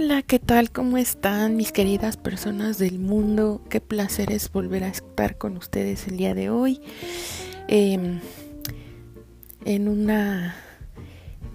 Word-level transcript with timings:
Hola, 0.00 0.22
¿qué 0.22 0.38
tal? 0.38 0.70
¿Cómo 0.70 0.96
están 0.96 1.56
mis 1.56 1.72
queridas 1.72 2.16
personas 2.16 2.78
del 2.78 3.00
mundo? 3.00 3.60
Qué 3.68 3.80
placer 3.80 4.30
es 4.30 4.48
volver 4.52 4.84
a 4.84 4.88
estar 4.88 5.38
con 5.38 5.56
ustedes 5.56 6.06
el 6.06 6.18
día 6.18 6.34
de 6.34 6.50
hoy. 6.50 6.80
Em, 7.66 8.20
en 9.64 9.88
una 9.88 10.54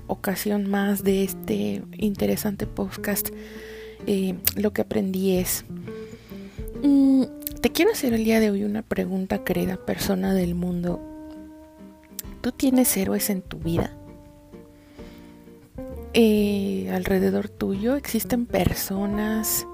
ocasión 0.08 0.70
más 0.70 1.06
de 1.06 1.24
este 1.24 1.84
interesante 1.94 2.68
podcast, 2.68 3.30
eh, 4.08 4.36
lo 4.58 4.74
que 4.74 4.82
aprendí 4.82 5.38
es, 5.38 5.64
mm, 6.84 7.24
te 7.62 7.72
quiero 7.72 7.94
hacer 7.94 8.14
el 8.14 8.26
día 8.26 8.42
de 8.42 8.52
hoy 8.52 8.66
una 8.66 8.82
pregunta, 8.82 9.46
querida 9.46 9.78
persona 9.78 10.34
del 10.34 10.54
mundo. 10.54 11.00
¿Tú 12.42 12.52
tienes 12.52 12.98
héroes 12.98 13.30
en 13.30 13.42
tu 13.42 13.58
vida? 13.60 13.96
Eh, 16.16 16.92
alrededor 16.94 17.50
tuyo 17.50 17.96
existen 17.96 18.46
personas 18.46 19.66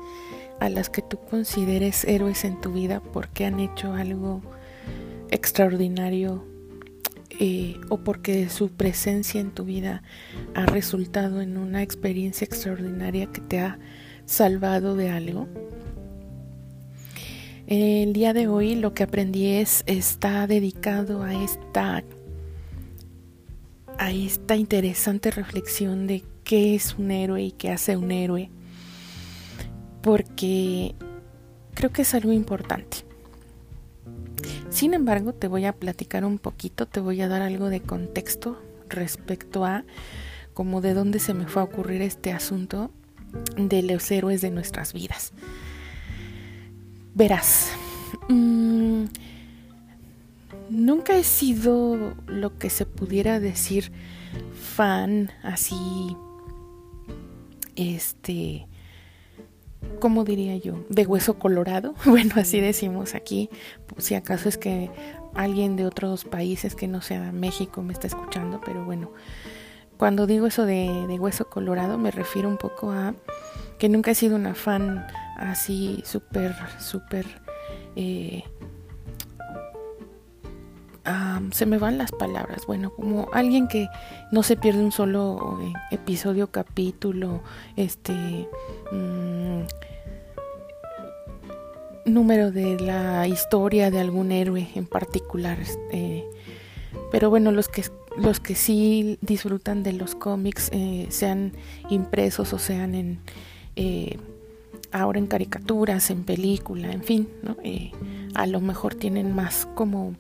a 0.62 0.70
las 0.70 0.90
que 0.90 1.02
tú 1.02 1.20
consideres 1.30 2.06
héroes 2.06 2.46
en 2.46 2.62
tu 2.62 2.72
vida 2.72 3.02
porque 3.02 3.46
han 3.46 3.60
hecho 3.60 3.94
algo 3.94 4.42
extraordinario 5.32 6.46
eh, 7.42 7.76
o 7.90 7.98
porque 7.98 8.48
su 8.48 8.70
presencia 8.70 9.42
en 9.42 9.52
tu 9.52 9.66
vida 9.66 10.02
ha 10.56 10.66
resultado 10.66 11.42
en 11.42 11.58
una 11.58 11.84
experiencia 11.84 12.46
extraordinaria 12.46 13.28
que 13.28 13.42
te 13.42 13.60
ha 13.60 13.78
salvado 14.26 14.96
de 14.96 15.10
algo. 15.10 15.48
El 17.68 18.14
día 18.14 18.34
de 18.34 18.48
hoy 18.48 18.76
lo 18.76 18.94
que 18.94 19.04
aprendí 19.04 19.48
es 19.48 19.84
está 19.88 20.48
dedicado 20.48 21.22
a 21.22 21.34
esta 21.44 22.04
a 24.00 24.12
esta 24.12 24.56
interesante 24.56 25.30
reflexión 25.30 26.08
de 26.08 26.24
qué 26.46 26.74
es 26.74 26.96
un 26.98 27.12
héroe 27.12 27.44
y 27.44 27.52
qué 27.52 27.70
hace 27.70 27.98
un 27.98 28.12
héroe, 28.12 28.50
porque 30.02 30.96
creo 31.74 31.92
que 31.92 32.04
es 32.04 32.14
algo 32.14 32.32
importante. 32.32 32.98
Sin 34.70 34.94
embargo, 34.94 35.34
te 35.34 35.50
voy 35.50 35.66
a 35.66 35.74
platicar 35.74 36.24
un 36.24 36.40
poquito, 36.40 36.86
te 36.88 37.02
voy 37.02 37.22
a 37.22 37.28
dar 37.28 37.42
algo 37.42 37.70
de 37.70 37.82
contexto 37.82 38.62
respecto 38.88 39.66
a 39.66 39.84
como 40.54 40.80
de 40.80 40.94
dónde 40.94 41.20
se 41.20 41.34
me 41.34 41.48
fue 41.48 41.62
a 41.62 41.66
ocurrir 41.66 42.02
este 42.02 42.32
asunto 42.32 42.92
de 43.58 43.84
los 43.84 44.10
héroes 44.12 44.40
de 44.40 44.50
nuestras 44.50 44.94
vidas. 44.94 45.34
Verás, 47.16 47.72
mmm, 48.30 48.79
nunca 50.70 51.18
he 51.18 51.24
sido 51.24 52.16
lo 52.28 52.58
que 52.58 52.70
se 52.70 52.86
pudiera 52.86 53.40
decir 53.40 53.92
fan 54.76 55.32
así, 55.44 56.16
este, 57.76 58.68
¿cómo 60.00 60.24
diría 60.24 60.56
yo? 60.58 60.86
De 60.90 61.06
hueso 61.06 61.40
colorado. 61.40 61.96
Bueno, 62.06 62.36
así 62.38 62.60
decimos 62.60 63.16
aquí. 63.16 63.50
Pues, 63.88 64.06
si 64.06 64.16
acaso 64.16 64.50
es 64.50 64.58
que 64.58 64.90
alguien 65.34 65.76
de 65.76 65.86
otros 65.86 66.26
países 66.26 66.76
que 66.76 66.88
no 66.88 67.02
sea 67.02 67.32
México 67.32 67.82
me 67.82 67.94
está 67.94 68.08
escuchando, 68.08 68.62
pero 68.64 68.86
bueno, 68.86 69.12
cuando 69.98 70.28
digo 70.28 70.48
eso 70.48 70.66
de, 70.66 71.06
de 71.08 71.20
hueso 71.20 71.50
colorado 71.50 71.98
me 71.98 72.12
refiero 72.12 72.48
un 72.48 72.58
poco 72.58 72.92
a 72.92 73.14
que 73.78 73.90
nunca 73.90 74.12
he 74.12 74.16
sido 74.16 74.36
una 74.36 74.56
fan 74.56 75.06
así 75.38 76.02
súper, 76.06 76.54
súper... 76.80 77.26
Eh, 77.96 78.44
se 81.52 81.66
me 81.66 81.78
van 81.78 81.98
las 81.98 82.12
palabras. 82.12 82.66
Bueno, 82.68 82.92
como 82.92 83.30
alguien 83.34 83.68
que 83.68 83.88
no 84.32 84.44
se 84.44 84.56
pierde 84.56 84.84
un 84.84 84.92
solo 84.92 85.60
eh, 85.62 85.74
episodio, 85.92 86.48
capítulo, 86.48 87.42
este 87.76 88.48
mm, 88.92 89.62
número 92.06 92.52
de 92.52 92.80
la 92.80 93.28
historia 93.28 93.92
de 93.92 94.00
algún 94.00 94.32
héroe 94.32 94.68
en 94.76 94.86
particular. 94.86 95.58
Eh, 95.92 96.26
pero 97.12 97.30
bueno, 97.30 97.52
los 97.52 97.68
que 97.68 97.84
los 98.18 98.40
que 98.40 98.56
sí 98.56 99.18
disfrutan 99.22 99.84
de 99.84 99.94
los 99.94 100.16
cómics, 100.16 100.70
eh, 100.74 101.08
sean 101.10 101.54
impresos 101.90 102.54
o 102.54 102.60
sean 102.60 102.96
en 102.96 103.20
ahora 104.92 105.20
en 105.20 105.28
caricaturas, 105.28 106.10
en 106.10 106.24
película, 106.24 106.92
en 106.92 107.04
fin, 107.04 107.30
¿no? 107.44 107.56
a 108.34 108.46
lo 108.46 108.60
mejor 108.60 108.96
tienen 108.96 109.34
más 109.34 109.68
como 109.74 110.16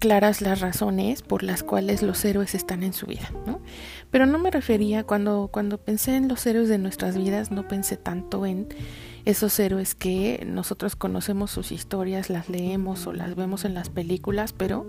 claras 0.00 0.40
las 0.40 0.60
razones 0.60 1.22
por 1.22 1.44
las 1.44 1.62
cuales 1.62 2.02
los 2.02 2.24
héroes 2.24 2.54
están 2.56 2.82
en 2.82 2.92
su 2.92 3.06
vida, 3.06 3.30
¿no? 3.46 3.60
Pero 4.10 4.26
no 4.26 4.38
me 4.38 4.50
refería 4.50 5.04
cuando 5.04 5.50
cuando 5.52 5.78
pensé 5.78 6.16
en 6.16 6.26
los 6.26 6.44
héroes 6.46 6.68
de 6.68 6.78
nuestras 6.78 7.16
vidas, 7.16 7.52
no 7.52 7.68
pensé 7.68 7.96
tanto 7.96 8.46
en 8.46 8.66
esos 9.26 9.60
héroes 9.60 9.94
que 9.94 10.44
nosotros 10.46 10.96
conocemos 10.96 11.50
sus 11.50 11.70
historias, 11.70 12.30
las 12.30 12.48
leemos 12.48 13.06
o 13.06 13.12
las 13.12 13.36
vemos 13.36 13.66
en 13.66 13.74
las 13.74 13.90
películas, 13.90 14.54
pero 14.54 14.86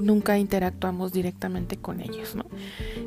nunca 0.00 0.38
interactuamos 0.38 1.12
directamente 1.12 1.76
con 1.76 2.00
ellos. 2.00 2.36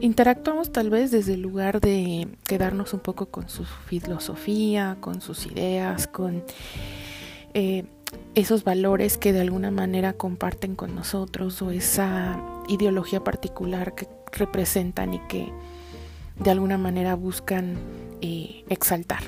Interactuamos 0.02 0.72
tal 0.74 0.90
vez 0.90 1.12
desde 1.12 1.36
el 1.36 1.42
lugar 1.42 1.80
de 1.80 2.28
quedarnos 2.46 2.94
un 2.94 3.00
poco 3.00 3.28
con 3.28 3.48
su 3.48 3.64
filosofía, 3.64 4.98
con 5.00 5.22
sus 5.22 5.46
ideas, 5.46 6.08
con 6.08 6.44
eh, 7.54 7.86
esos 8.36 8.64
valores 8.64 9.18
que 9.18 9.34
de 9.34 9.42
alguna 9.42 9.72
manera 9.72 10.14
comparten 10.14 10.76
con 10.76 10.96
nosotros 10.96 11.62
o 11.62 11.72
esa 11.72 12.40
ideología 12.68 13.24
particular 13.24 13.96
que 13.96 14.08
representan 14.32 15.14
y 15.14 15.20
que 15.28 15.52
de 16.40 16.52
alguna 16.52 16.78
manera 16.78 17.16
buscan 17.16 17.78
eh, 18.22 18.64
exaltar. 18.70 19.24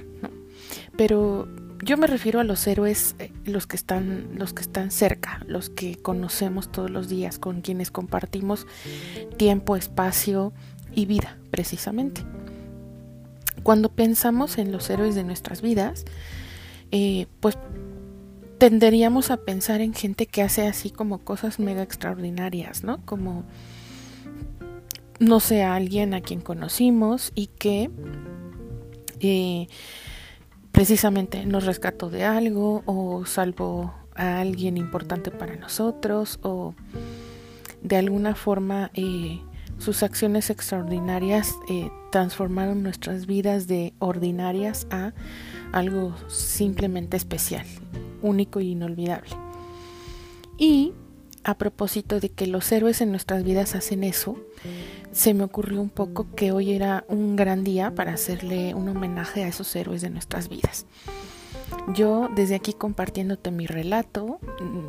Pero 0.95 1.47
yo 1.81 1.97
me 1.97 2.07
refiero 2.07 2.39
a 2.39 2.43
los 2.43 2.67
héroes, 2.67 3.15
eh, 3.19 3.31
los 3.45 3.65
que 3.65 3.75
están, 3.75 4.29
los 4.35 4.53
que 4.53 4.61
están 4.61 4.91
cerca, 4.91 5.41
los 5.47 5.69
que 5.69 5.95
conocemos 5.95 6.71
todos 6.71 6.89
los 6.89 7.09
días, 7.09 7.39
con 7.39 7.61
quienes 7.61 7.89
compartimos 7.89 8.67
tiempo, 9.37 9.75
espacio 9.75 10.53
y 10.93 11.05
vida, 11.05 11.37
precisamente. 11.51 12.23
Cuando 13.63 13.89
pensamos 13.89 14.57
en 14.57 14.71
los 14.71 14.89
héroes 14.89 15.15
de 15.15 15.23
nuestras 15.23 15.61
vidas, 15.61 16.05
eh, 16.91 17.27
pues 17.39 17.57
tenderíamos 18.59 19.31
a 19.31 19.37
pensar 19.37 19.79
en 19.79 19.93
gente 19.93 20.27
que 20.27 20.43
hace 20.43 20.67
así 20.67 20.91
como 20.91 21.19
cosas 21.19 21.59
mega 21.59 21.81
extraordinarias, 21.81 22.83
¿no? 22.83 23.03
Como, 23.05 23.45
no 25.19 25.39
sé, 25.39 25.63
alguien 25.63 26.13
a 26.13 26.21
quien 26.21 26.41
conocimos 26.41 27.31
y 27.35 27.47
que 27.47 27.89
eh, 29.21 29.67
precisamente 30.73 31.45
nos 31.45 31.65
rescató 31.65 32.09
de 32.09 32.25
algo 32.25 32.83
o 32.85 33.25
salvó 33.25 33.93
a 34.15 34.41
alguien 34.41 34.77
importante 34.77 35.31
para 35.31 35.55
nosotros 35.55 36.37
o 36.43 36.75
de 37.81 37.95
alguna 37.95 38.35
forma 38.35 38.91
eh, 38.93 39.39
sus 39.77 40.03
acciones 40.03 40.49
extraordinarias 40.49 41.55
eh, 41.69 41.89
transformaron 42.11 42.83
nuestras 42.83 43.25
vidas 43.25 43.67
de 43.67 43.93
ordinarias 43.99 44.85
a 44.91 45.13
algo 45.71 46.13
simplemente 46.27 47.15
especial 47.15 47.65
único 48.21 48.59
y 48.59 48.71
inolvidable. 48.71 49.31
Y 50.57 50.93
a 51.43 51.57
propósito 51.57 52.19
de 52.19 52.29
que 52.29 52.47
los 52.47 52.71
héroes 52.71 53.01
en 53.01 53.11
nuestras 53.11 53.43
vidas 53.43 53.75
hacen 53.75 54.03
eso, 54.03 54.37
se 55.11 55.33
me 55.33 55.43
ocurrió 55.43 55.81
un 55.81 55.89
poco 55.89 56.27
que 56.35 56.51
hoy 56.51 56.71
era 56.71 57.05
un 57.07 57.35
gran 57.35 57.63
día 57.63 57.95
para 57.95 58.13
hacerle 58.13 58.73
un 58.73 58.89
homenaje 58.89 59.43
a 59.43 59.47
esos 59.47 59.75
héroes 59.75 60.01
de 60.01 60.09
nuestras 60.09 60.49
vidas. 60.49 60.85
Yo 61.93 62.29
desde 62.35 62.55
aquí 62.55 62.73
compartiéndote 62.73 63.51
mi 63.51 63.65
relato, 63.65 64.39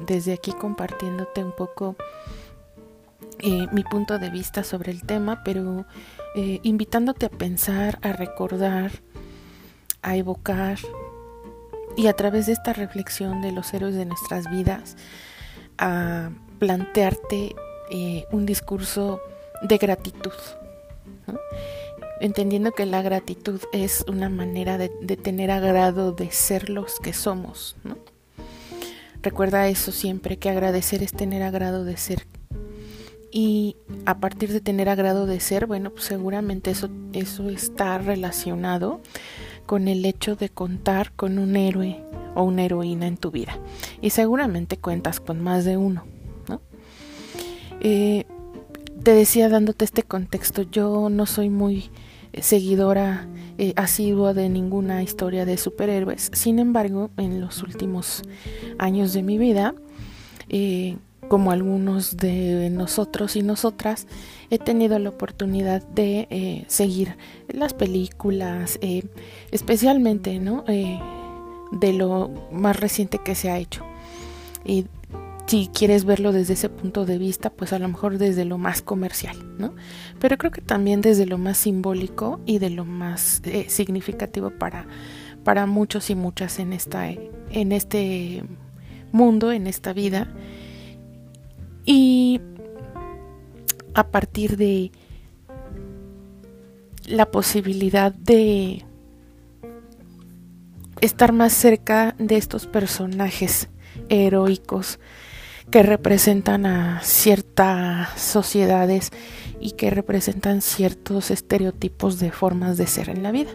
desde 0.06 0.32
aquí 0.32 0.52
compartiéndote 0.52 1.44
un 1.44 1.52
poco 1.52 1.96
eh, 3.38 3.66
mi 3.72 3.84
punto 3.84 4.18
de 4.18 4.28
vista 4.28 4.64
sobre 4.64 4.92
el 4.92 5.02
tema, 5.02 5.42
pero 5.44 5.86
eh, 6.36 6.60
invitándote 6.62 7.26
a 7.26 7.30
pensar, 7.30 7.98
a 8.02 8.12
recordar, 8.12 8.90
a 10.02 10.16
evocar 10.16 10.78
y 11.96 12.06
a 12.06 12.12
través 12.14 12.46
de 12.46 12.52
esta 12.52 12.72
reflexión 12.72 13.42
de 13.42 13.52
los 13.52 13.72
héroes 13.74 13.94
de 13.94 14.06
nuestras 14.06 14.50
vidas, 14.50 14.96
a 15.78 16.30
plantearte 16.58 17.54
eh, 17.90 18.26
un 18.30 18.46
discurso 18.46 19.20
de 19.62 19.78
gratitud, 19.78 20.32
entendiendo 22.20 22.72
que 22.72 22.86
la 22.86 23.02
gratitud 23.02 23.60
es 23.72 24.04
una 24.06 24.28
manera 24.28 24.78
de, 24.78 24.88
tener 25.16 25.50
agrado 25.50 26.12
de 26.12 26.30
ser 26.30 26.70
los 26.70 27.00
que 27.00 27.12
somos. 27.12 27.76
Recuerda 29.22 29.68
eso 29.68 29.92
siempre, 29.92 30.38
que 30.38 30.50
agradecer 30.50 31.02
es 31.02 31.12
tener 31.12 31.42
agrado 31.42 31.84
de 31.84 31.96
ser. 31.96 32.26
Y 33.32 33.76
a 34.06 34.18
partir 34.18 34.52
de 34.52 34.60
tener 34.60 34.88
agrado 34.88 35.26
de 35.26 35.40
ser, 35.40 35.66
bueno, 35.66 35.90
pues 35.90 36.04
seguramente 36.04 36.70
eso, 36.70 36.88
eso 37.12 37.48
está 37.48 37.98
relacionado 37.98 39.00
con 39.70 39.86
el 39.86 40.04
hecho 40.04 40.34
de 40.34 40.48
contar 40.48 41.12
con 41.12 41.38
un 41.38 41.54
héroe 41.54 42.02
o 42.34 42.42
una 42.42 42.64
heroína 42.64 43.06
en 43.06 43.16
tu 43.16 43.30
vida. 43.30 43.56
Y 44.02 44.10
seguramente 44.10 44.78
cuentas 44.78 45.20
con 45.20 45.40
más 45.40 45.64
de 45.64 45.76
uno. 45.76 46.06
¿no? 46.48 46.60
Eh, 47.80 48.24
te 49.04 49.14
decía 49.14 49.48
dándote 49.48 49.84
este 49.84 50.02
contexto, 50.02 50.62
yo 50.62 51.08
no 51.08 51.24
soy 51.24 51.50
muy 51.50 51.88
seguidora 52.40 53.28
eh, 53.58 53.72
asidua 53.76 54.34
de 54.34 54.48
ninguna 54.48 55.04
historia 55.04 55.44
de 55.44 55.56
superhéroes. 55.56 56.32
Sin 56.34 56.58
embargo, 56.58 57.12
en 57.16 57.40
los 57.40 57.62
últimos 57.62 58.24
años 58.76 59.12
de 59.12 59.22
mi 59.22 59.38
vida, 59.38 59.76
eh, 60.48 60.96
como 61.30 61.52
algunos 61.52 62.16
de 62.16 62.70
nosotros 62.70 63.36
y 63.36 63.42
nosotras, 63.42 64.08
he 64.50 64.58
tenido 64.58 64.98
la 64.98 65.10
oportunidad 65.10 65.80
de 65.80 66.26
eh, 66.28 66.64
seguir 66.66 67.16
las 67.46 67.72
películas, 67.72 68.80
especialmente 69.52 70.40
¿no? 70.40 70.64
de 70.66 71.92
lo 71.92 72.30
más 72.50 72.80
reciente 72.80 73.18
que 73.18 73.36
se 73.36 73.48
ha 73.48 73.58
hecho. 73.58 73.84
Y 74.64 74.86
si 75.46 75.68
quieres 75.72 76.04
verlo 76.04 76.32
desde 76.32 76.54
ese 76.54 76.68
punto 76.68 77.06
de 77.06 77.18
vista, 77.18 77.50
pues 77.50 77.72
a 77.72 77.78
lo 77.78 77.88
mejor 77.88 78.18
desde 78.18 78.44
lo 78.44 78.58
más 78.58 78.82
comercial, 78.82 79.36
¿no? 79.58 79.74
Pero 80.20 80.38
creo 80.38 80.52
que 80.52 80.60
también 80.60 81.00
desde 81.00 81.26
lo 81.26 81.38
más 81.38 81.58
simbólico 81.58 82.40
y 82.46 82.58
de 82.58 82.70
lo 82.70 82.84
más 82.84 83.42
eh, 83.44 83.66
significativo 83.68 84.50
para, 84.50 84.86
para 85.42 85.66
muchos 85.66 86.10
y 86.10 86.14
muchas 86.14 86.58
en, 86.58 86.72
esta, 86.72 87.08
en 87.08 87.72
este 87.72 88.44
mundo, 89.12 89.50
en 89.50 89.66
esta 89.66 89.92
vida. 89.92 90.28
Y 91.92 92.40
a 93.94 94.12
partir 94.12 94.56
de 94.56 94.92
la 97.04 97.32
posibilidad 97.32 98.12
de 98.12 98.84
estar 101.00 101.32
más 101.32 101.52
cerca 101.52 102.14
de 102.16 102.36
estos 102.36 102.68
personajes 102.68 103.70
heroicos 104.08 105.00
que 105.72 105.82
representan 105.82 106.64
a 106.64 107.00
ciertas 107.02 108.20
sociedades 108.20 109.10
y 109.58 109.72
que 109.72 109.90
representan 109.90 110.62
ciertos 110.62 111.32
estereotipos 111.32 112.20
de 112.20 112.30
formas 112.30 112.76
de 112.76 112.86
ser 112.86 113.08
en 113.08 113.24
la 113.24 113.32
vida. 113.32 113.50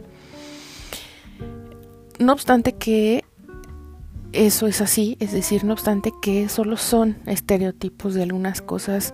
No 2.19 2.33
obstante 2.33 2.73
que 2.73 3.23
eso 4.35 4.67
es 4.67 4.81
así, 4.81 5.17
es 5.19 5.31
decir, 5.31 5.63
no 5.63 5.73
obstante 5.73 6.11
que 6.21 6.49
solo 6.49 6.77
son 6.77 7.17
estereotipos 7.25 8.13
de 8.13 8.23
algunas 8.23 8.61
cosas, 8.61 9.13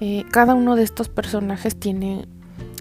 eh, 0.00 0.24
cada 0.30 0.54
uno 0.54 0.76
de 0.76 0.82
estos 0.82 1.08
personajes 1.08 1.78
tiene 1.78 2.26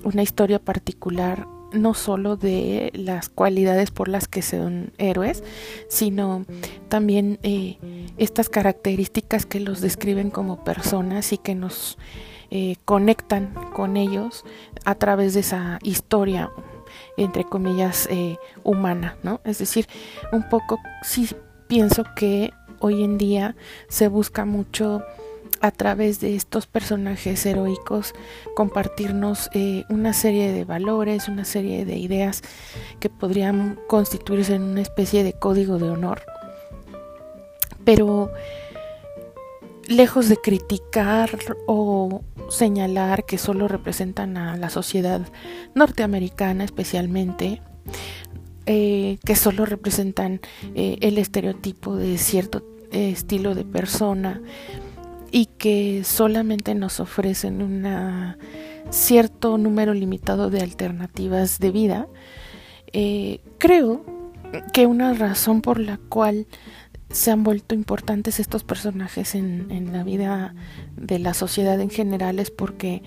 una 0.04 0.24
historia 0.24 0.60
particular 0.60 1.48
no 1.72 1.96
solo 1.96 2.36
de 2.38 2.92
las 2.94 3.30
cualidades 3.30 3.90
por 3.90 4.08
las 4.08 4.28
que 4.28 4.44
son 4.44 4.94
héroes, 5.00 5.44
sino 5.90 6.46
también 6.88 7.40
eh, 7.42 7.78
estas 8.18 8.50
características 8.50 9.46
que 9.48 9.60
los 9.60 9.82
describen 9.82 10.30
como 10.30 10.64
personas 10.64 11.34
y 11.34 11.40
que 11.40 11.56
nos 11.56 11.98
eh, 12.52 12.76
conectan 12.86 13.54
con 13.74 13.98
ellos 13.98 14.44
a 14.86 14.96
través 14.96 15.34
de 15.34 15.40
esa 15.40 15.80
historia 15.82 16.52
entre 17.18 17.44
comillas 17.44 18.08
humana, 18.64 19.18
¿no? 19.24 19.42
Es 19.44 19.58
decir, 19.58 19.88
un 20.32 20.48
poco 20.50 20.80
sí 21.04 21.28
pienso 21.74 22.04
que 22.16 22.54
hoy 22.82 23.04
en 23.04 23.18
día 23.18 23.56
se 23.90 24.08
busca 24.08 24.46
mucho 24.46 25.02
a 25.60 25.72
través 25.72 26.20
de 26.20 26.36
estos 26.36 26.68
personajes 26.68 27.44
heroicos 27.48 28.14
compartirnos 28.56 29.50
eh, 29.56 29.84
una 29.90 30.14
serie 30.14 30.52
de 30.52 30.66
valores, 30.66 31.28
una 31.28 31.46
serie 31.46 31.84
de 31.84 31.98
ideas 31.98 32.44
que 33.00 33.10
podrían 33.10 33.80
constituirse 33.88 34.54
en 34.54 34.62
una 34.62 34.82
especie 34.82 35.24
de 35.24 35.34
código 35.34 35.80
de 35.80 35.90
honor. 35.90 36.22
Pero 37.84 38.32
lejos 39.88 40.30
de 40.30 40.38
criticar 40.38 41.32
o 41.66 42.22
señalar 42.52 43.26
que 43.26 43.40
solo 43.40 43.68
representan 43.68 44.38
a 44.38 44.58
la 44.58 44.70
sociedad 44.70 45.22
norteamericana 45.74 46.66
especialmente, 46.66 47.64
eh, 48.66 49.18
que 49.26 49.36
solo 49.36 49.66
representan 49.66 50.42
eh, 50.76 50.98
el 51.02 51.18
estereotipo 51.18 51.96
de 51.96 52.18
cierto 52.18 52.64
estilo 52.92 53.56
de 53.56 53.66
persona, 53.66 54.42
y 55.34 55.48
que 55.48 56.04
solamente 56.04 56.76
nos 56.76 57.00
ofrecen 57.00 57.64
un 57.64 57.88
cierto 58.92 59.58
número 59.58 59.96
limitado 59.96 60.52
de 60.52 60.62
alternativas 60.62 61.58
de 61.58 61.72
vida, 61.72 62.08
eh, 62.94 63.42
creo 63.58 64.06
que 64.74 64.86
una 64.86 65.16
razón 65.16 65.62
por 65.62 65.80
la 65.80 65.98
cual 65.98 66.46
se 67.10 67.32
han 67.32 67.44
vuelto 67.44 67.74
importantes 67.74 68.40
estos 68.40 68.64
personajes 68.64 69.34
en 69.34 69.90
la 69.92 70.04
vida 70.04 70.54
de 70.96 71.18
la 71.18 71.34
sociedad 71.34 71.82
en 71.82 71.90
general 71.90 72.38
es 72.38 72.52
porque 72.52 73.02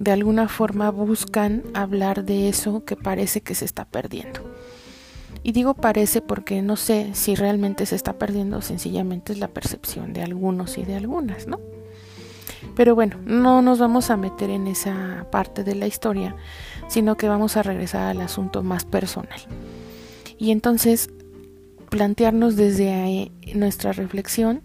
de 0.00 0.10
alguna 0.10 0.48
forma 0.48 0.90
buscan 0.90 1.62
hablar 1.74 2.24
de 2.24 2.48
eso 2.48 2.84
que 2.84 2.96
parece 2.96 3.40
que 3.40 3.54
se 3.54 3.64
está 3.64 3.84
perdiendo. 3.84 4.52
Y 5.42 5.52
digo 5.52 5.74
parece 5.74 6.20
porque 6.20 6.62
no 6.62 6.76
sé 6.76 7.10
si 7.14 7.34
realmente 7.34 7.86
se 7.86 7.96
está 7.96 8.14
perdiendo, 8.14 8.62
sencillamente 8.62 9.32
es 9.32 9.38
la 9.38 9.48
percepción 9.48 10.12
de 10.12 10.22
algunos 10.22 10.78
y 10.78 10.84
de 10.84 10.96
algunas, 10.96 11.46
¿no? 11.46 11.60
Pero 12.76 12.94
bueno, 12.94 13.18
no 13.24 13.60
nos 13.60 13.78
vamos 13.78 14.10
a 14.10 14.16
meter 14.16 14.50
en 14.50 14.66
esa 14.66 15.26
parte 15.30 15.64
de 15.64 15.74
la 15.74 15.86
historia, 15.86 16.36
sino 16.88 17.16
que 17.16 17.28
vamos 17.28 17.56
a 17.56 17.62
regresar 17.62 18.02
al 18.08 18.20
asunto 18.20 18.62
más 18.62 18.84
personal. 18.84 19.40
Y 20.38 20.52
entonces 20.52 21.10
plantearnos 21.90 22.56
desde 22.56 23.30
nuestra 23.54 23.92
reflexión 23.92 24.62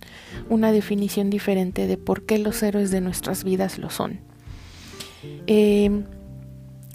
una 0.49 0.71
definición 0.71 1.29
diferente 1.29 1.85
de 1.85 1.97
por 1.97 2.25
qué 2.25 2.37
los 2.37 2.63
héroes 2.63 2.89
de 2.89 3.01
nuestras 3.01 3.43
vidas 3.43 3.77
lo 3.77 3.89
son. 3.89 4.21
Eh, 5.47 6.03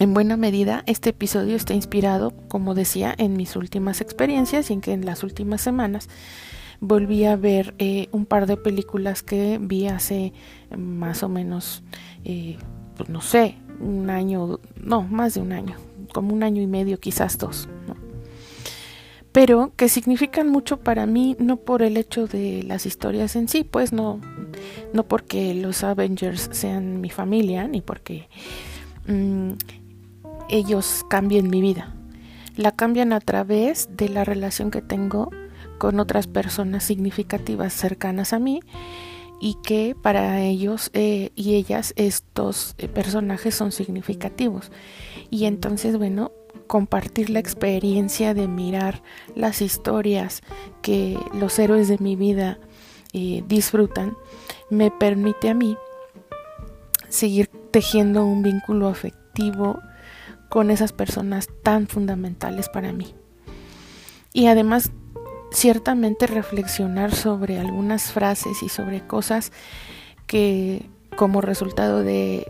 en 0.02 0.14
buena 0.14 0.36
medida, 0.36 0.82
este 0.86 1.10
episodio 1.10 1.54
está 1.54 1.74
inspirado, 1.74 2.32
como 2.48 2.74
decía, 2.74 3.14
en 3.18 3.36
mis 3.36 3.54
últimas 3.54 4.00
experiencias 4.00 4.68
y 4.68 4.72
en 4.72 4.80
que 4.80 4.92
en 4.92 5.06
las 5.06 5.22
últimas 5.22 5.60
semanas 5.60 6.08
volví 6.80 7.24
a 7.24 7.36
ver 7.36 7.76
eh, 7.78 8.08
un 8.10 8.26
par 8.26 8.46
de 8.46 8.56
películas 8.56 9.22
que 9.22 9.58
vi 9.62 9.86
hace 9.86 10.32
más 10.76 11.22
o 11.22 11.28
menos, 11.28 11.84
eh, 12.24 12.58
pues 12.96 13.10
no 13.10 13.20
sé, 13.20 13.54
un 13.78 14.10
año, 14.10 14.58
no, 14.74 15.02
más 15.02 15.34
de 15.34 15.40
un 15.40 15.52
año, 15.52 15.76
como 16.12 16.34
un 16.34 16.42
año 16.42 16.60
y 16.60 16.66
medio, 16.66 16.98
quizás 16.98 17.38
dos, 17.38 17.68
pero 19.30 19.70
que 19.76 19.88
significan 19.88 20.48
mucho 20.48 20.80
para 20.80 21.06
mí 21.06 21.36
no 21.38 21.58
por 21.58 21.80
el 21.80 21.96
hecho 21.96 22.26
de 22.26 22.64
las 22.64 22.86
historias 22.86 23.36
en 23.36 23.46
sí, 23.46 23.62
pues 23.62 23.92
no, 23.92 24.20
no 24.92 25.04
porque 25.04 25.54
los 25.54 25.84
Avengers 25.84 26.48
sean 26.50 27.00
mi 27.00 27.08
familia, 27.08 27.68
ni 27.68 27.80
porque 27.80 28.28
mm, 29.06 29.52
ellos 30.52 31.04
cambien 31.08 31.50
mi 31.50 31.60
vida. 31.60 31.94
La 32.54 32.70
cambian 32.70 33.12
a 33.12 33.20
través 33.20 33.88
de 33.96 34.08
la 34.08 34.24
relación 34.24 34.70
que 34.70 34.82
tengo 34.82 35.30
con 35.78 35.98
otras 35.98 36.26
personas 36.28 36.84
significativas 36.84 37.72
cercanas 37.72 38.32
a 38.32 38.38
mí 38.38 38.60
y 39.40 39.56
que 39.64 39.96
para 40.00 40.40
ellos 40.42 40.90
eh, 40.92 41.30
y 41.34 41.54
ellas 41.54 41.94
estos 41.96 42.74
eh, 42.78 42.86
personajes 42.86 43.54
son 43.54 43.72
significativos. 43.72 44.70
Y 45.30 45.46
entonces, 45.46 45.96
bueno, 45.96 46.30
compartir 46.66 47.30
la 47.30 47.40
experiencia 47.40 48.34
de 48.34 48.46
mirar 48.46 49.02
las 49.34 49.62
historias 49.62 50.42
que 50.82 51.18
los 51.32 51.58
héroes 51.58 51.88
de 51.88 51.98
mi 51.98 52.14
vida 52.14 52.58
eh, 53.14 53.42
disfrutan 53.48 54.16
me 54.70 54.90
permite 54.90 55.48
a 55.48 55.54
mí 55.54 55.76
seguir 57.08 57.48
tejiendo 57.70 58.24
un 58.24 58.42
vínculo 58.42 58.88
afectivo 58.88 59.80
con 60.52 60.70
esas 60.70 60.92
personas 60.92 61.48
tan 61.62 61.88
fundamentales 61.88 62.68
para 62.68 62.92
mí. 62.92 63.14
Y 64.34 64.48
además, 64.48 64.90
ciertamente 65.50 66.26
reflexionar 66.26 67.14
sobre 67.14 67.58
algunas 67.58 68.12
frases 68.12 68.62
y 68.62 68.68
sobre 68.68 69.00
cosas 69.00 69.50
que 70.26 70.90
como 71.16 71.40
resultado 71.40 72.02
de 72.02 72.46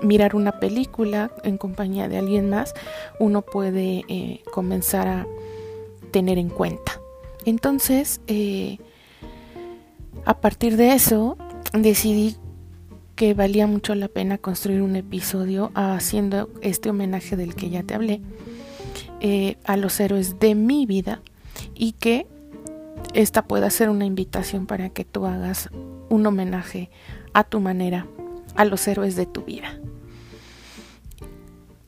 mirar 0.00 0.34
una 0.34 0.60
película 0.60 1.30
en 1.42 1.58
compañía 1.58 2.08
de 2.08 2.16
alguien 2.16 2.48
más, 2.48 2.72
uno 3.18 3.42
puede 3.42 4.06
eh, 4.08 4.40
comenzar 4.50 5.06
a 5.06 5.26
tener 6.10 6.38
en 6.38 6.48
cuenta. 6.48 7.02
Entonces, 7.44 8.22
eh, 8.28 8.78
a 10.24 10.40
partir 10.40 10.78
de 10.78 10.94
eso, 10.94 11.36
decidí 11.74 12.38
que 13.14 13.34
valía 13.34 13.66
mucho 13.66 13.94
la 13.94 14.08
pena 14.08 14.38
construir 14.38 14.82
un 14.82 14.96
episodio 14.96 15.70
haciendo 15.74 16.50
este 16.62 16.90
homenaje 16.90 17.36
del 17.36 17.54
que 17.54 17.70
ya 17.70 17.82
te 17.82 17.94
hablé 17.94 18.20
eh, 19.20 19.56
a 19.64 19.76
los 19.76 19.98
héroes 20.00 20.38
de 20.40 20.54
mi 20.54 20.86
vida 20.86 21.22
y 21.74 21.92
que 21.92 22.26
esta 23.14 23.42
pueda 23.44 23.70
ser 23.70 23.88
una 23.88 24.04
invitación 24.04 24.66
para 24.66 24.90
que 24.90 25.04
tú 25.04 25.26
hagas 25.26 25.70
un 26.08 26.26
homenaje 26.26 26.90
a 27.32 27.44
tu 27.44 27.60
manera 27.60 28.06
a 28.56 28.64
los 28.64 28.86
héroes 28.88 29.16
de 29.16 29.26
tu 29.26 29.42
vida. 29.42 29.78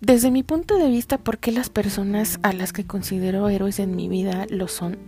Desde 0.01 0.31
mi 0.31 0.43
punto 0.43 0.77
de 0.77 0.89
vista, 0.89 1.19
¿por 1.19 1.39
qué 1.39 1.51
las 1.51 1.69
personas 1.69 2.39
a 2.43 2.53
las 2.53 2.73
que 2.73 2.87
considero 2.87 3.49
héroes 3.49 3.81
en 3.81 3.97
mi 3.97 4.09
vida 4.09 4.47
lo 4.49 4.69
son? 4.69 4.99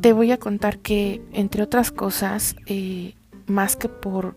Te 0.00 0.12
voy 0.12 0.32
a 0.32 0.38
contar 0.38 0.78
que, 0.78 1.20
entre 1.32 1.62
otras 1.62 1.90
cosas, 1.90 2.56
eh, 2.66 3.14
más 3.46 3.76
que 3.76 3.88
por 3.88 4.36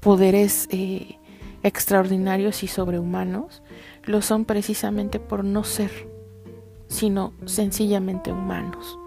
poderes 0.00 0.66
eh, 0.70 1.18
extraordinarios 1.62 2.62
y 2.62 2.66
sobrehumanos, 2.66 3.62
lo 4.04 4.22
son 4.22 4.44
precisamente 4.44 5.20
por 5.20 5.44
no 5.44 5.64
ser, 5.64 5.90
sino 6.88 7.32
sencillamente 7.44 8.32
humanos. 8.32 8.98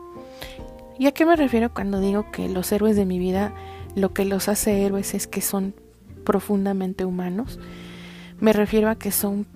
¿Y 0.98 1.08
a 1.08 1.12
qué 1.12 1.26
me 1.26 1.36
refiero 1.36 1.74
cuando 1.74 2.00
digo 2.00 2.32
que 2.32 2.48
los 2.48 2.72
héroes 2.72 2.96
de 2.96 3.06
mi 3.06 3.20
vida 3.20 3.54
lo 3.96 4.14
que 4.14 4.26
los 4.26 4.48
hace 4.48 4.86
héroes 4.86 5.14
es 5.14 5.28
que 5.28 5.42
son 5.42 5.74
profundamente 6.24 7.06
humanos? 7.06 7.60
Me 8.40 8.54
refiero 8.54 8.90
a 8.90 8.96
que 8.96 9.12
son 9.12 9.48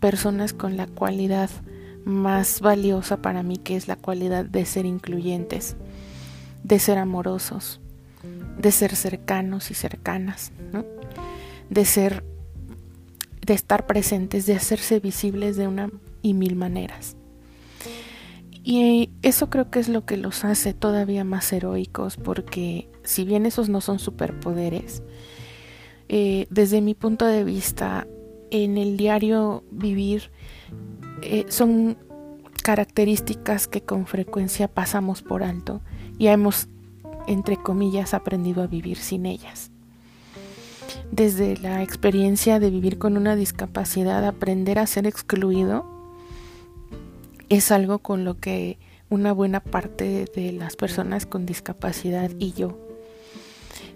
personas 0.00 0.52
con 0.52 0.76
la 0.76 0.86
cualidad 0.86 1.48
más 2.04 2.60
valiosa 2.60 3.18
para 3.18 3.42
mí, 3.42 3.56
que 3.56 3.76
es 3.76 3.88
la 3.88 3.96
cualidad 3.96 4.44
de 4.44 4.66
ser 4.66 4.84
incluyentes, 4.84 5.76
de 6.64 6.78
ser 6.78 6.98
amorosos, 6.98 7.80
de 8.58 8.72
ser 8.72 8.94
cercanos 8.96 9.70
y 9.70 9.74
cercanas, 9.74 10.52
de 11.70 11.84
ser, 11.84 12.24
de 13.44 13.54
estar 13.54 13.86
presentes, 13.86 14.46
de 14.46 14.54
hacerse 14.54 15.00
visibles 15.00 15.56
de 15.56 15.68
una 15.68 15.90
y 16.22 16.34
mil 16.34 16.56
maneras. 16.56 17.16
Y 18.64 19.10
eso 19.22 19.50
creo 19.50 19.70
que 19.70 19.80
es 19.80 19.88
lo 19.88 20.04
que 20.06 20.16
los 20.16 20.44
hace 20.44 20.72
todavía 20.72 21.24
más 21.24 21.52
heroicos, 21.52 22.16
porque 22.16 22.88
si 23.02 23.24
bien 23.24 23.44
esos 23.44 23.68
no 23.68 23.80
son 23.80 23.98
superpoderes, 23.98 25.02
eh, 26.08 26.46
desde 26.50 26.80
mi 26.80 26.94
punto 26.94 27.24
de 27.26 27.42
vista, 27.42 28.06
en 28.50 28.76
el 28.76 28.96
diario 28.96 29.64
vivir 29.70 30.30
eh, 31.22 31.46
son 31.48 31.96
características 32.62 33.66
que 33.66 33.80
con 33.80 34.06
frecuencia 34.06 34.68
pasamos 34.68 35.22
por 35.22 35.42
alto 35.42 35.80
y 36.18 36.28
hemos, 36.28 36.68
entre 37.26 37.56
comillas, 37.56 38.14
aprendido 38.14 38.62
a 38.62 38.66
vivir 38.66 38.98
sin 38.98 39.26
ellas. 39.26 39.70
Desde 41.10 41.56
la 41.58 41.82
experiencia 41.82 42.58
de 42.58 42.70
vivir 42.70 42.98
con 42.98 43.16
una 43.16 43.36
discapacidad, 43.36 44.24
aprender 44.24 44.78
a 44.78 44.86
ser 44.86 45.06
excluido 45.06 45.86
es 47.48 47.70
algo 47.70 47.98
con 47.98 48.24
lo 48.24 48.38
que 48.38 48.78
una 49.10 49.32
buena 49.32 49.60
parte 49.60 50.24
de 50.34 50.52
las 50.52 50.74
personas 50.74 51.26
con 51.26 51.44
discapacidad 51.44 52.30
y 52.38 52.52
yo 52.52 52.78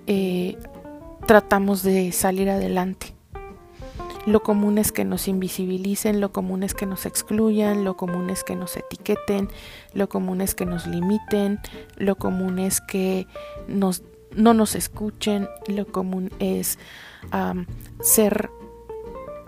eh, 0.06 0.59
tratamos 1.26 1.83
de 1.83 2.12
salir 2.12 2.50
adelante. 2.50 3.15
Lo 4.26 4.42
común 4.42 4.76
es 4.76 4.90
que 4.90 5.04
nos 5.04 5.28
invisibilicen, 5.28 6.21
lo 6.21 6.33
común 6.33 6.64
es 6.64 6.75
que 6.75 6.85
nos 6.85 7.06
excluyan, 7.06 7.85
lo 7.85 7.97
común 7.97 8.28
es 8.28 8.42
que 8.42 8.56
nos 8.56 8.76
etiqueten, 8.76 9.49
lo 9.95 10.09
común 10.09 10.40
es 10.40 10.56
que 10.56 10.66
nos 10.66 10.88
limiten, 10.88 11.61
lo 11.97 12.16
común 12.16 12.59
es 12.59 12.80
que 12.80 13.28
nos, 13.68 14.02
no 14.35 14.52
nos 14.52 14.75
escuchen, 14.75 15.49
lo 15.68 15.87
común 15.87 16.33
es 16.40 16.76
ser 18.00 18.50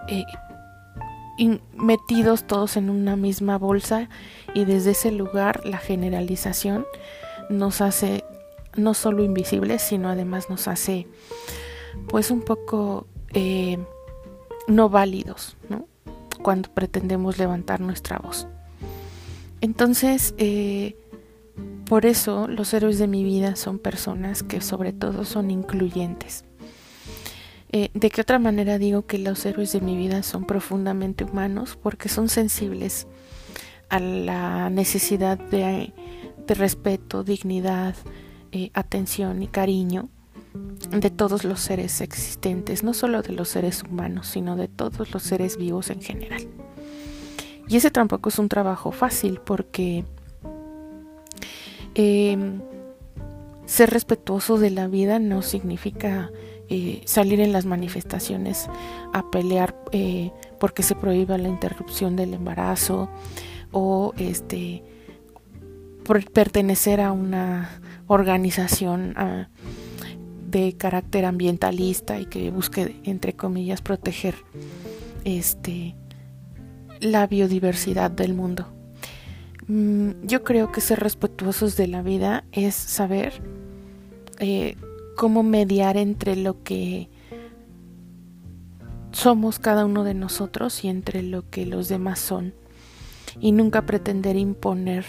eh, 0.07 0.25
metidos 1.75 2.47
todos 2.47 2.77
en 2.77 2.89
una 2.89 3.17
misma 3.17 3.59
bolsa 3.59 4.09
y 4.55 4.65
desde 4.65 4.93
ese 4.93 5.11
lugar 5.11 5.67
la 5.67 5.79
generalización 5.79 6.87
nos 7.51 7.81
hace 7.81 8.23
no 8.77 8.95
solo 8.95 9.25
invisibles, 9.25 9.83
sino 9.83 10.09
además 10.09 10.49
nos 10.49 10.69
hace 10.69 11.09
pues 12.07 12.31
un 12.31 12.43
poco... 12.43 13.09
Eh, 13.35 13.79
no 14.69 14.89
válidos, 14.89 15.57
¿no? 15.69 15.87
Cuando 16.43 16.73
pretendemos 16.73 17.39
levantar 17.39 17.81
nuestra 17.81 18.19
voz. 18.19 18.47
Entonces, 19.61 20.35
eh, 20.39 20.97
por 21.87 22.07
eso 22.07 22.47
los 22.47 22.73
héroes 22.75 22.99
de 22.99 23.09
mi 23.09 23.25
vida 23.25 23.57
son 23.57 23.79
personas 23.79 24.43
que 24.43 24.61
sobre 24.61 24.93
todo 24.93 25.25
son 25.25 25.51
incluyentes. 25.51 26.45
Eh, 27.71 27.91
¿De 27.93 28.11
qué 28.11 28.21
otra 28.21 28.39
manera 28.39 28.79
digo 28.79 29.07
que 29.07 29.19
los 29.19 29.45
héroes 29.45 29.73
de 29.73 29.81
mi 29.81 29.97
vida 29.97 30.23
son 30.23 30.45
profundamente 30.45 31.25
humanos? 31.25 31.79
Porque 31.83 32.09
son 32.09 32.29
sensibles 32.29 33.07
a 33.89 33.99
la 34.01 34.71
necesidad 34.71 35.39
de, 35.39 35.93
respeto, 36.47 37.25
dignidad, 37.25 37.95
eh, 38.53 38.71
atención 38.73 39.43
y 39.43 39.49
cariño 39.49 40.09
de 40.91 41.11
todos 41.11 41.45
los 41.45 41.61
seres 41.61 42.01
existentes, 42.01 42.83
no 42.83 42.95
solo 42.95 43.23
de 43.23 43.33
los 43.33 43.49
seres 43.49 43.83
humanos, 43.83 44.29
sino 44.29 44.57
de 44.57 44.69
todos 44.69 45.13
los 45.13 45.23
seres 45.23 45.57
vivos 45.57 45.91
en 45.91 46.01
general. 46.01 46.47
Y 47.69 47.77
ese 47.77 47.91
tampoco 47.91 48.31
es 48.31 48.39
un 48.39 48.49
trabajo 48.49 48.93
fácil 48.93 49.41
porque 49.45 50.05
em, 51.95 52.63
ser 53.67 53.91
respetuoso 53.91 54.59
de 54.59 54.71
la 54.71 54.89
vida 54.89 55.19
no 55.19 55.43
significa 55.43 56.31
eh, 56.71 57.03
salir 57.05 57.41
en 57.41 57.53
las 57.53 57.67
manifestaciones 57.67 58.69
a 59.13 59.31
pelear 59.31 59.77
eh, 59.93 60.33
porque 60.59 60.83
se 60.83 60.95
prohíba 60.95 61.37
la 61.39 61.49
interrupción 61.49 62.17
del 62.17 62.35
embarazo 62.35 63.09
o 63.73 64.15
este 64.17 64.83
por 66.05 66.25
pertenecer 66.31 67.03
a 67.03 67.13
una 67.13 67.81
organización 68.07 69.15
de 70.51 70.75
carácter 70.77 71.25
ambientalista 71.25 72.19
y 72.19 72.27
que 72.27 72.51
busque, 72.51 73.01
entre 73.05 73.35
comillas, 73.35 73.83
proteger 73.83 74.35
este, 75.25 75.95
la 77.01 77.27
biodiversidad 77.27 78.11
del 78.11 78.35
mundo. 78.35 78.67
Mm, 79.67 80.25
yo 80.25 80.45
creo 80.45 80.73
que 80.73 80.81
ser 80.81 81.01
respetuosos 81.01 81.77
de 81.77 81.89
la 81.89 82.03
vida 82.03 82.45
es 82.53 82.75
saber 82.75 83.43
eh, 84.39 84.77
cómo 85.17 85.43
mediar 85.43 85.99
entre 85.99 86.37
lo 86.37 86.63
que 86.63 87.11
somos 89.13 89.59
cada 89.59 89.85
uno 89.85 90.05
de 90.05 90.15
nosotros 90.15 90.85
y 90.85 90.89
entre 90.89 91.23
lo 91.23 91.49
que 91.51 91.67
los 91.67 91.89
demás 91.89 92.19
son 92.21 92.55
y 93.41 93.53
nunca 93.53 93.85
pretender 93.85 94.37
imponer 94.37 95.05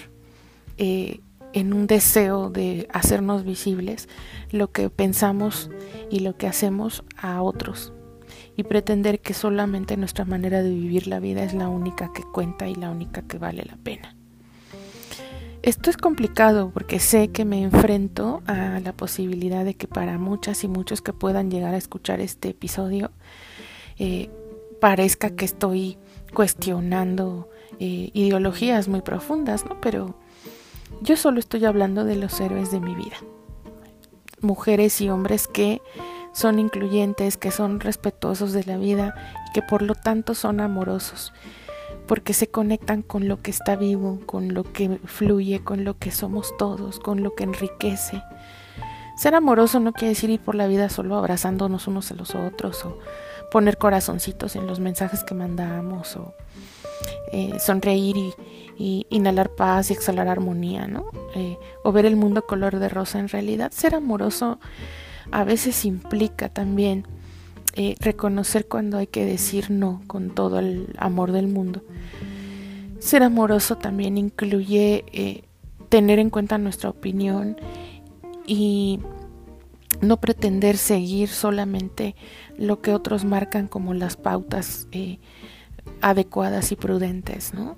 eh, 0.78 1.22
en 1.54 1.74
un 1.74 1.88
deseo 1.88 2.50
de 2.50 2.88
hacernos 2.92 3.44
visibles 3.44 4.08
lo 4.52 4.72
que 4.72 4.90
pensamos 4.90 5.70
y 6.10 6.20
lo 6.20 6.38
que 6.38 6.48
hacemos 6.48 7.04
a 7.18 7.42
otros 7.42 7.94
y 8.56 8.64
pretender 8.64 9.22
que 9.22 9.34
solamente 9.34 9.96
nuestra 9.96 10.26
manera 10.26 10.62
de 10.62 10.70
vivir 10.70 11.08
la 11.08 11.20
vida 11.20 11.44
es 11.44 11.54
la 11.54 11.70
única 11.70 12.12
que 12.14 12.24
cuenta 12.24 12.68
y 12.68 12.76
la 12.76 12.92
única 12.92 13.22
que 13.22 13.38
vale 13.38 13.64
la 13.64 13.78
pena. 13.78 14.16
Esto 15.62 15.90
es 15.90 15.98
complicado 15.98 16.72
porque 16.74 17.00
sé 17.00 17.30
que 17.30 17.46
me 17.46 17.64
enfrento 17.64 18.42
a 18.48 18.80
la 18.80 18.94
posibilidad 18.94 19.66
de 19.66 19.76
que 19.76 19.88
para 19.88 20.18
muchas 20.18 20.64
y 20.64 20.68
muchos 20.68 21.02
que 21.02 21.14
puedan 21.14 21.52
llegar 21.52 21.74
a 21.74 21.78
escuchar 21.78 22.22
este 22.22 22.50
episodio 22.50 23.12
eh, 23.98 24.30
parezca 24.82 25.32
que 25.32 25.46
estoy 25.46 25.98
cuestionando 26.34 27.50
eh, 27.80 28.10
ideologías 28.14 28.88
muy 28.88 29.02
profundas, 29.02 29.66
¿no? 29.66 29.80
Pero 29.82 30.16
yo 31.02 31.18
solo 31.18 31.40
estoy 31.40 31.66
hablando 31.66 32.04
de 32.06 32.16
los 32.16 32.40
héroes 32.40 32.72
de 32.72 32.80
mi 32.80 32.96
vida. 32.96 33.18
Mujeres 34.42 35.02
y 35.02 35.10
hombres 35.10 35.48
que 35.48 35.82
son 36.34 36.60
incluyentes, 36.60 37.38
que 37.38 37.52
son 37.52 37.80
respetuosos 37.80 38.54
de 38.54 38.64
la 38.64 38.78
vida 38.78 39.16
y 39.50 39.54
que 39.54 39.62
por 39.62 39.82
lo 39.82 39.96
tanto 39.96 40.36
son 40.36 40.60
amorosos, 40.60 41.34
porque 42.08 42.34
se 42.34 42.48
conectan 42.48 43.02
con 43.02 43.28
lo 43.28 43.42
que 43.42 43.52
está 43.52 43.76
vivo, 43.76 44.20
con 44.26 44.54
lo 44.54 44.64
que 44.64 45.00
fluye, 45.06 45.64
con 45.64 45.84
lo 45.84 45.98
que 45.98 46.12
somos 46.12 46.56
todos, 46.58 47.00
con 47.00 47.24
lo 47.24 47.36
que 47.36 47.44
enriquece. 47.44 48.22
Ser 49.18 49.36
amoroso 49.36 49.80
no 49.80 49.92
quiere 49.92 50.10
decir 50.10 50.30
ir 50.30 50.40
por 50.40 50.56
la 50.56 50.68
vida 50.68 50.88
solo 50.90 51.18
abrazándonos 51.18 51.88
unos 51.88 52.12
a 52.12 52.16
los 52.16 52.36
otros 52.36 52.86
o 52.86 53.00
poner 53.52 53.78
corazoncitos 53.78 54.56
en 54.56 54.66
los 54.66 54.80
mensajes 54.80 55.24
que 55.24 55.36
mandamos 55.36 56.16
o 56.16 56.34
eh, 57.34 57.60
sonreír 57.60 58.16
y, 58.16 58.34
inhalar 58.80 59.50
paz 59.56 59.90
y 59.90 59.94
exhalar 59.94 60.28
armonía, 60.28 60.88
¿no? 60.88 61.12
Eh, 61.36 61.58
o 61.84 61.92
ver 61.92 62.06
el 62.06 62.16
mundo 62.16 62.46
color 62.46 62.80
de 62.80 62.90
rosa. 62.90 63.20
En 63.20 63.28
realidad, 63.28 63.72
ser 63.72 63.96
amoroso 63.96 64.60
a 65.32 65.44
veces 65.44 65.86
implica 65.86 66.50
también 66.50 67.06
eh, 67.76 67.96
reconocer 68.00 68.68
cuando 68.68 68.98
hay 68.98 69.08
que 69.08 69.26
decir 69.26 69.70
no 69.70 70.02
con 70.08 70.32
todo 70.32 70.60
el 70.60 70.96
amor 70.98 71.32
del 71.32 71.48
mundo. 71.48 71.84
Ser 73.00 73.24
amoroso 73.24 73.78
también 73.78 74.18
incluye 74.18 75.44
tener 75.90 76.20
en 76.20 76.30
cuenta 76.30 76.58
nuestra 76.58 76.90
opinión 76.90 77.58
y 78.46 79.00
no 80.02 80.18
pretender 80.18 80.78
seguir 80.78 81.30
solamente 81.30 82.16
lo 82.58 82.82
que 82.82 82.94
otros 82.94 83.26
marcan 83.26 83.68
como 83.68 83.94
las 83.94 84.16
pautas 84.16 84.88
adecuadas 86.02 86.72
y 86.72 86.76
prudentes, 86.76 87.54
¿no? 87.54 87.78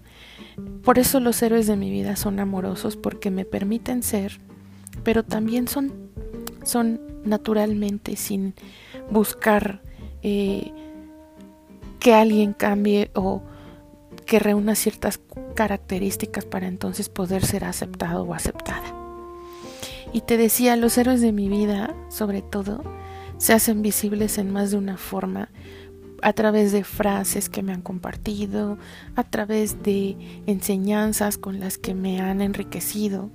Por 0.83 0.99
eso 0.99 1.19
los 1.19 1.41
héroes 1.41 1.67
de 1.67 1.77
mi 1.77 1.89
vida 1.91 2.15
son 2.15 2.39
amorosos 2.39 2.97
porque 2.97 3.31
me 3.31 3.45
permiten 3.45 4.03
ser, 4.03 4.39
pero 5.03 5.23
también 5.23 5.67
son, 5.67 5.93
son 6.63 6.99
naturalmente 7.23 8.15
sin 8.15 8.53
buscar 9.09 9.81
eh, 10.23 10.71
que 11.99 12.13
alguien 12.13 12.53
cambie 12.53 13.11
o 13.13 13.41
que 14.25 14.39
reúna 14.39 14.75
ciertas 14.75 15.19
características 15.55 16.45
para 16.45 16.67
entonces 16.67 17.09
poder 17.09 17.45
ser 17.45 17.65
aceptado 17.65 18.23
o 18.23 18.33
aceptada. 18.33 18.95
Y 20.13 20.21
te 20.21 20.37
decía, 20.37 20.75
los 20.75 20.97
héroes 20.97 21.21
de 21.21 21.31
mi 21.31 21.47
vida, 21.47 21.95
sobre 22.09 22.41
todo, 22.41 22.83
se 23.37 23.53
hacen 23.53 23.81
visibles 23.81 24.37
en 24.37 24.51
más 24.51 24.71
de 24.71 24.77
una 24.77 24.97
forma 24.97 25.49
a 26.21 26.33
través 26.33 26.71
de 26.71 26.83
frases 26.83 27.49
que 27.49 27.63
me 27.63 27.73
han 27.73 27.81
compartido, 27.81 28.77
a 29.15 29.23
través 29.23 29.81
de 29.83 30.17
enseñanzas 30.45 31.37
con 31.37 31.59
las 31.59 31.77
que 31.77 31.93
me 31.93 32.21
han 32.21 32.41
enriquecido. 32.41 33.29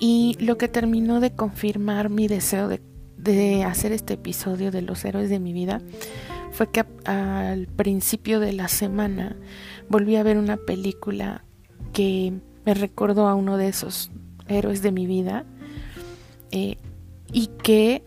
Y 0.00 0.36
lo 0.40 0.58
que 0.58 0.68
terminó 0.68 1.20
de 1.20 1.34
confirmar 1.34 2.10
mi 2.10 2.26
deseo 2.26 2.68
de, 2.68 3.64
hacer 3.64 3.92
este 3.92 4.14
episodio 4.14 4.70
de 4.70 4.82
los 4.82 5.04
héroes 5.04 5.30
de 5.30 5.40
mi 5.40 5.54
vida 5.54 5.80
fue 6.52 6.70
que 6.70 6.84
al 7.06 7.68
principio 7.68 8.38
de 8.38 8.52
la 8.52 8.68
semana 8.68 9.36
volví 9.88 10.16
a 10.16 10.22
ver 10.22 10.36
una 10.36 10.58
película 10.58 11.42
que 11.94 12.34
me 12.66 12.74
recordó 12.74 13.26
a 13.26 13.34
uno 13.34 13.56
de 13.56 13.68
esos 13.68 14.10
héroes 14.46 14.82
de 14.82 14.92
mi 14.92 15.06
vida 15.06 15.46
eh, 16.50 16.76
y 17.32 17.46
que 17.62 18.04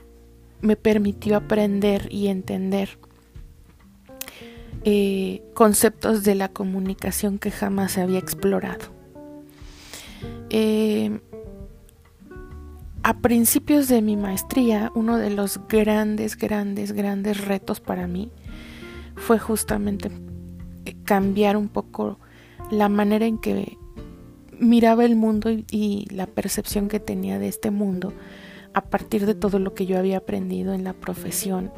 me 0.62 0.76
permitió 0.76 1.36
aprender 1.36 2.08
y 2.12 2.28
entender 2.28 3.00
eh, 4.90 5.44
conceptos 5.54 6.24
de 6.24 6.34
la 6.34 6.48
comunicación 6.48 7.40
que 7.40 7.52
jamás 7.52 7.92
se 7.92 8.02
había 8.02 8.20
explorado. 8.20 8.86
Eh, 10.50 11.20
a 13.04 13.18
principios 13.18 13.90
de 13.90 14.02
mi 14.02 14.16
maestría, 14.16 14.94
uno 14.96 15.18
de 15.18 15.30
los 15.30 15.60
grandes, 15.68 16.38
grandes, 16.38 16.94
grandes 16.94 17.44
retos 17.44 17.82
para 17.82 18.08
mí 18.08 18.32
fue 19.18 19.40
justamente 19.40 20.10
cambiar 21.04 21.58
un 21.58 21.68
poco 21.68 22.18
la 22.72 22.88
manera 22.88 23.26
en 23.26 23.40
que 23.40 23.78
miraba 24.58 25.04
el 25.04 25.18
mundo 25.18 25.50
y, 25.52 26.08
la 26.12 26.28
percepción 26.28 26.88
que 26.88 27.02
tenía 27.02 27.40
de 27.40 27.50
este 27.50 27.72
mundo 27.72 28.14
a 28.74 28.86
partir 28.86 29.26
de 29.26 29.36
todo 29.36 29.60
lo 29.60 29.74
que 29.74 29.86
yo 29.86 29.98
había 29.98 30.20
aprendido 30.20 30.74
en 30.74 30.86
la 30.86 30.94
profesión 30.94 31.74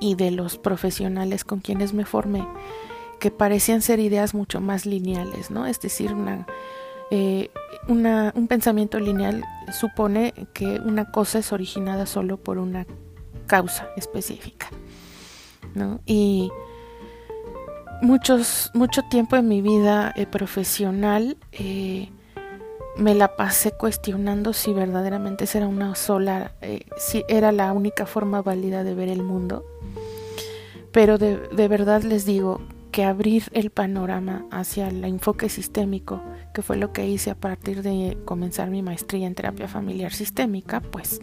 y 0.00 0.14
de 0.14 0.30
los 0.30 0.58
profesionales 0.58 1.44
con 1.44 1.60
quienes 1.60 1.94
me 1.94 2.04
formé, 2.04 2.46
que 3.18 3.30
parecían 3.30 3.82
ser 3.82 3.98
ideas 3.98 4.34
mucho 4.34 4.60
más 4.60 4.86
lineales, 4.86 5.50
¿no? 5.50 5.66
Es 5.66 5.80
decir, 5.80 6.12
una, 6.12 6.46
eh, 7.10 7.50
una, 7.88 8.32
un 8.36 8.46
pensamiento 8.48 9.00
lineal 9.00 9.44
supone 9.72 10.34
que 10.52 10.80
una 10.80 11.10
cosa 11.10 11.38
es 11.38 11.52
originada 11.52 12.06
solo 12.06 12.36
por 12.36 12.58
una 12.58 12.86
causa 13.46 13.88
específica, 13.96 14.68
¿no? 15.74 16.00
Y 16.04 16.50
muchos, 18.02 18.70
mucho 18.74 19.02
tiempo 19.04 19.36
en 19.36 19.48
mi 19.48 19.62
vida 19.62 20.12
eh, 20.16 20.26
profesional 20.26 21.36
eh, 21.52 22.10
me 22.98 23.14
la 23.14 23.36
pasé 23.36 23.72
cuestionando 23.72 24.52
si 24.52 24.72
verdaderamente 24.72 25.44
era 25.54 25.66
una 25.66 25.94
sola, 25.94 26.52
eh, 26.62 26.80
si 26.96 27.24
era 27.28 27.52
la 27.52 27.72
única 27.72 28.06
forma 28.06 28.42
válida 28.42 28.84
de 28.84 28.94
ver 28.94 29.08
el 29.08 29.22
mundo. 29.22 29.64
Pero 30.92 31.18
de, 31.18 31.36
de 31.36 31.68
verdad 31.68 32.02
les 32.02 32.24
digo 32.24 32.60
que 32.90 33.04
abrir 33.04 33.44
el 33.52 33.70
panorama 33.70 34.46
hacia 34.50 34.88
el 34.88 35.04
enfoque 35.04 35.48
sistémico, 35.50 36.22
que 36.54 36.62
fue 36.62 36.76
lo 36.76 36.92
que 36.92 37.06
hice 37.06 37.30
a 37.30 37.34
partir 37.34 37.82
de 37.82 38.16
comenzar 38.24 38.70
mi 38.70 38.80
maestría 38.80 39.26
en 39.26 39.34
terapia 39.34 39.68
familiar 39.68 40.12
sistémica, 40.12 40.80
pues 40.80 41.20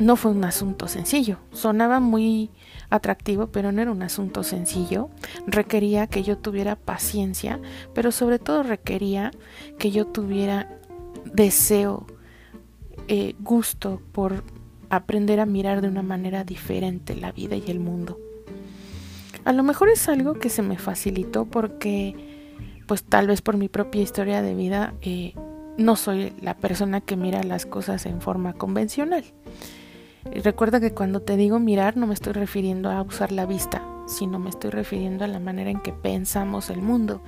no 0.00 0.16
fue 0.16 0.30
un 0.30 0.44
asunto 0.44 0.88
sencillo. 0.88 1.38
Sonaba 1.52 2.00
muy 2.00 2.50
atractivo, 2.88 3.48
pero 3.48 3.70
no 3.70 3.82
era 3.82 3.90
un 3.90 4.02
asunto 4.02 4.42
sencillo. 4.42 5.10
Requería 5.46 6.06
que 6.06 6.22
yo 6.22 6.38
tuviera 6.38 6.74
paciencia, 6.74 7.60
pero 7.94 8.10
sobre 8.10 8.38
todo 8.38 8.62
requería 8.62 9.30
que 9.78 9.90
yo 9.90 10.06
tuviera 10.06 10.68
deseo, 11.26 12.06
eh, 13.08 13.34
gusto 13.40 14.00
por 14.12 14.42
aprender 14.88 15.38
a 15.38 15.46
mirar 15.46 15.82
de 15.82 15.88
una 15.88 16.02
manera 16.02 16.44
diferente 16.44 17.14
la 17.14 17.30
vida 17.30 17.56
y 17.56 17.70
el 17.70 17.78
mundo. 17.78 18.18
A 19.44 19.52
lo 19.52 19.62
mejor 19.62 19.90
es 19.90 20.08
algo 20.08 20.34
que 20.34 20.48
se 20.48 20.62
me 20.62 20.78
facilitó 20.78 21.44
porque, 21.44 22.14
pues 22.86 23.04
tal 23.04 23.26
vez 23.26 23.42
por 23.42 23.56
mi 23.56 23.68
propia 23.68 24.02
historia 24.02 24.42
de 24.42 24.54
vida, 24.54 24.94
eh, 25.02 25.34
no 25.76 25.96
soy 25.96 26.32
la 26.40 26.56
persona 26.56 27.00
que 27.00 27.16
mira 27.16 27.42
las 27.42 27.66
cosas 27.66 28.06
en 28.06 28.20
forma 28.20 28.54
convencional. 28.54 29.24
Recuerda 30.24 30.80
que 30.80 30.92
cuando 30.92 31.20
te 31.20 31.36
digo 31.36 31.58
mirar 31.58 31.96
no 31.96 32.06
me 32.06 32.14
estoy 32.14 32.34
refiriendo 32.34 32.90
a 32.90 33.02
usar 33.02 33.32
la 33.32 33.46
vista, 33.46 33.82
sino 34.06 34.38
me 34.38 34.50
estoy 34.50 34.70
refiriendo 34.70 35.24
a 35.24 35.28
la 35.28 35.40
manera 35.40 35.70
en 35.70 35.80
que 35.80 35.92
pensamos 35.92 36.68
el 36.68 36.82
mundo, 36.82 37.22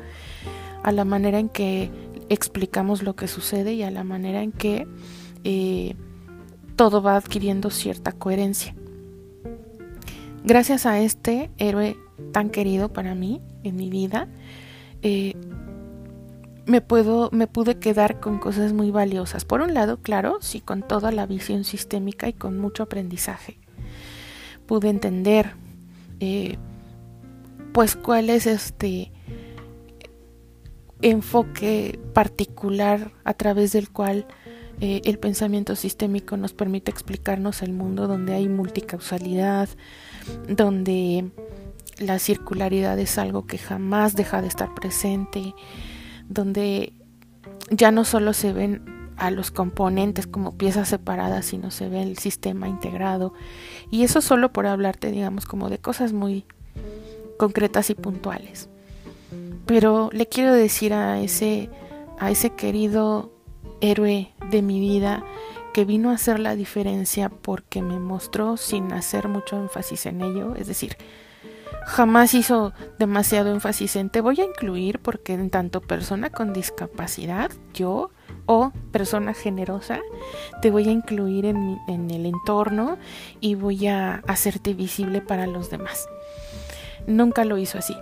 a 0.83 0.93
la 0.93 1.05
manera 1.05 1.39
en 1.39 1.49
que 1.49 1.91
explicamos 2.29 3.03
lo 3.03 3.15
que 3.17 3.29
sucede 3.29 3.73
y 3.75 3.83
a 3.83 3.91
la 3.91 4.05
manera 4.05 4.43
en 4.43 4.53
que 4.53 4.87
eh, 5.45 5.95
todo 6.77 7.03
va 7.03 7.17
adquiriendo 7.17 7.71
cierta 7.71 8.13
coherencia. 8.13 8.75
Gracias 10.45 10.87
a 10.87 10.99
este 10.99 11.51
héroe 11.59 11.97
tan 12.33 12.51
querido 12.51 12.93
para 12.93 13.15
mí 13.15 13.41
en 13.63 13.77
mi 13.77 13.91
vida, 13.91 14.29
eh, 15.03 15.35
me 16.67 16.81
puedo 16.81 17.29
me 17.33 17.47
pude 17.47 17.79
quedar 17.79 18.21
con 18.21 18.39
cosas 18.39 18.73
muy 18.73 18.91
valiosas. 18.91 19.45
Por 19.45 19.61
un 19.61 19.75
lado, 19.75 19.99
claro, 19.99 20.39
sí 20.41 20.61
con 20.61 20.83
toda 20.83 21.13
la 21.13 21.27
visión 21.27 21.65
sistémica 21.65 22.29
y 22.29 22.33
con 22.33 22.59
mucho 22.59 22.85
aprendizaje. 22.85 23.59
Pude 24.67 24.89
entender 24.89 25.55
eh, 26.21 26.57
pues 27.73 27.97
cuál 27.97 28.31
es 28.31 28.47
este 28.47 29.11
enfoque 31.01 31.99
particular 32.13 33.13
a 33.25 33.35
través 33.35 33.73
del 33.73 33.91
cual 33.91 34.27
eh, 34.81 35.01
el 35.05 35.19
pensamiento 35.19 35.77
sistémico 35.77 36.37
nos 36.37 36.55
permite 36.55 36.91
explicarnos 36.91 37.63
el 37.63 37.73
mundo 37.73 38.07
donde 38.07 38.35
hay 38.35 38.49
multicausalidad, 38.49 39.69
donde 40.49 41.31
la 41.99 42.19
circularidad 42.19 42.99
es 42.99 43.19
algo 43.19 43.47
que 43.47 43.59
jamás 43.59 44.15
deja 44.15 44.43
de 44.43 44.49
estar 44.49 44.75
presente, 44.75 45.55
donde 46.33 46.93
ya 47.71 47.91
no 47.91 48.05
solo 48.05 48.33
se 48.33 48.53
ven 48.53 48.93
a 49.17 49.31
los 49.31 49.51
componentes 49.51 50.27
como 50.27 50.57
piezas 50.57 50.89
separadas, 50.89 51.47
sino 51.47 51.71
se 51.71 51.89
ve 51.89 52.03
el 52.03 52.19
sistema 52.19 52.69
integrado. 52.69 53.35
Y 53.91 54.03
eso 54.03 54.21
solo 54.21 54.53
por 54.53 54.67
hablarte, 54.67 55.11
digamos, 55.11 55.47
como 55.47 55.71
de 55.71 55.79
cosas 55.79 56.13
muy 56.13 56.45
concretas 57.39 57.91
y 57.91 57.95
puntuales. 57.95 58.69
Pero 59.67 60.11
le 60.13 60.27
quiero 60.27 60.53
decir 60.53 60.93
a 60.93 61.21
ese, 61.21 61.71
a 62.19 62.31
ese 62.31 62.51
querido 62.51 63.33
héroe 63.81 64.33
de 64.51 64.63
mi 64.63 64.81
vida 64.81 65.25
que 65.73 65.85
vino 65.85 66.11
a 66.11 66.15
hacer 66.15 66.39
la 66.39 66.55
diferencia 66.57 67.31
porque 67.31 67.81
me 67.81 67.99
mostró 67.99 68.57
sin 68.57 68.93
hacer 68.93 69.29
mucho 69.29 69.57
énfasis 69.57 70.07
en 70.07 70.21
ello, 70.21 70.55
es 70.55 70.67
decir, 70.67 70.97
jamás 71.85 72.35
hizo 72.35 72.73
demasiado 72.99 73.53
énfasis 73.53 73.97
en 73.97 74.11
te 74.11 74.21
voy 74.21 74.41
a 74.41 74.45
incluir 74.45 74.99
porque 74.99 75.35
en 75.35 75.51
tanto 75.51 75.81
persona 75.81 76.31
con 76.31 76.53
discapacidad, 76.53 77.51
yo 77.75 78.11
o 78.47 78.73
persona 78.91 79.35
generosa, 79.35 80.01
te 80.61 80.71
voy 80.71 80.89
a 80.89 80.93
incluir 80.93 81.47
en, 81.47 81.79
en 81.89 82.11
el 82.11 82.27
entorno 82.27 82.99
y 83.41 83.55
voy 83.55 83.87
a 83.87 84.23
hacerte 84.27 84.75
visible 84.75 85.21
para 85.21 85.47
los 85.47 85.71
demás. 85.71 86.09
Nunca 87.07 87.45
lo 87.45 87.59
hizo 87.59 87.79
así. 87.79 87.97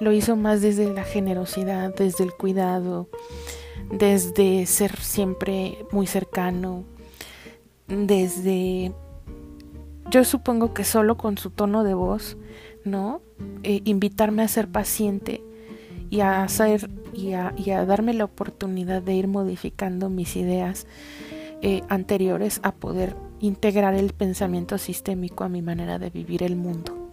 Lo 0.00 0.12
hizo 0.12 0.36
más 0.36 0.62
desde 0.62 0.92
la 0.92 1.04
generosidad, 1.04 1.94
desde 1.94 2.24
el 2.24 2.32
cuidado, 2.32 3.08
desde 3.90 4.66
ser 4.66 4.96
siempre 4.96 5.84
muy 5.90 6.06
cercano, 6.06 6.84
desde... 7.86 8.92
Yo 10.10 10.24
supongo 10.24 10.74
que 10.74 10.84
solo 10.84 11.16
con 11.16 11.38
su 11.38 11.50
tono 11.50 11.84
de 11.84 11.94
voz 11.94 12.36
¿no? 12.84 13.22
Eh, 13.62 13.82
invitarme 13.84 14.42
a 14.42 14.48
ser 14.48 14.68
paciente 14.68 15.42
y 16.10 16.20
a 16.20 16.42
hacer 16.42 16.90
y 17.12 17.32
a, 17.32 17.84
darme 17.84 18.14
la 18.14 18.24
oportunidad 18.24 19.02
de 19.02 19.14
ir 19.14 19.28
modificando 19.28 20.10
mis 20.10 20.36
ideas 20.36 20.86
eh, 21.62 21.82
anteriores 21.88 22.60
a 22.62 22.72
poder 22.72 23.16
integrar 23.40 23.94
el 23.94 24.12
pensamiento 24.12 24.78
sistémico 24.78 25.44
a 25.44 25.48
mi 25.48 25.62
manera 25.62 25.98
de 25.98 26.10
vivir 26.10 26.42
el 26.42 26.56
mundo. 26.56 27.10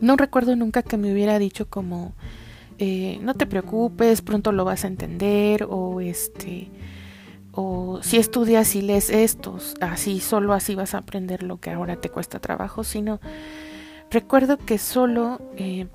No 0.00 0.16
recuerdo 0.16 0.56
nunca 0.56 0.82
que 0.82 0.96
me 0.96 1.12
hubiera 1.12 1.38
dicho 1.38 1.68
como 1.68 2.14
eh, 2.78 3.18
no 3.22 3.34
te 3.34 3.46
preocupes, 3.46 4.22
pronto 4.22 4.52
lo 4.52 4.64
vas 4.64 4.84
a 4.84 4.88
entender 4.88 5.66
o 5.68 6.00
este 6.00 6.70
o 7.50 7.98
si 8.02 8.18
estudias 8.18 8.76
y 8.76 8.82
lees 8.82 9.10
estos, 9.10 9.74
así 9.80 10.20
solo 10.20 10.52
así 10.52 10.76
vas 10.76 10.94
a 10.94 10.98
aprender 10.98 11.42
lo 11.42 11.58
que 11.58 11.70
ahora 11.70 11.96
te 11.96 12.08
cuesta 12.08 12.38
trabajo, 12.38 12.84
sino 12.84 13.20
Recuerdo 14.10 14.56
que 14.56 14.78
solo 14.78 15.38
eh, 15.56 15.86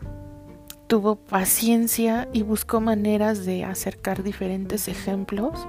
tuvo 0.87 1.15
paciencia 1.15 2.27
y 2.31 2.43
buscó 2.43 2.79
maneras 2.79 3.43
de 3.45 3.63
acercar 3.63 4.21
diferentes 4.21 4.87
ejemplos 4.87 5.67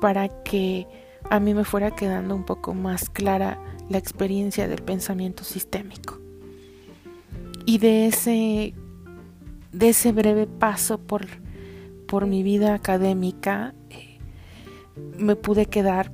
para 0.00 0.28
que 0.42 0.88
a 1.28 1.38
mí 1.38 1.54
me 1.54 1.64
fuera 1.64 1.92
quedando 1.92 2.34
un 2.34 2.44
poco 2.44 2.74
más 2.74 3.08
clara 3.08 3.60
la 3.88 3.98
experiencia 3.98 4.66
del 4.66 4.82
pensamiento 4.82 5.44
sistémico. 5.44 6.18
Y 7.66 7.78
de 7.78 8.06
ese, 8.06 8.74
de 9.70 9.88
ese 9.90 10.10
breve 10.10 10.48
paso 10.48 10.98
por, 10.98 11.26
por 12.08 12.26
mi 12.26 12.42
vida 12.42 12.74
académica, 12.74 13.74
eh, 13.90 14.18
me 15.16 15.36
pude 15.36 15.66
quedar 15.66 16.10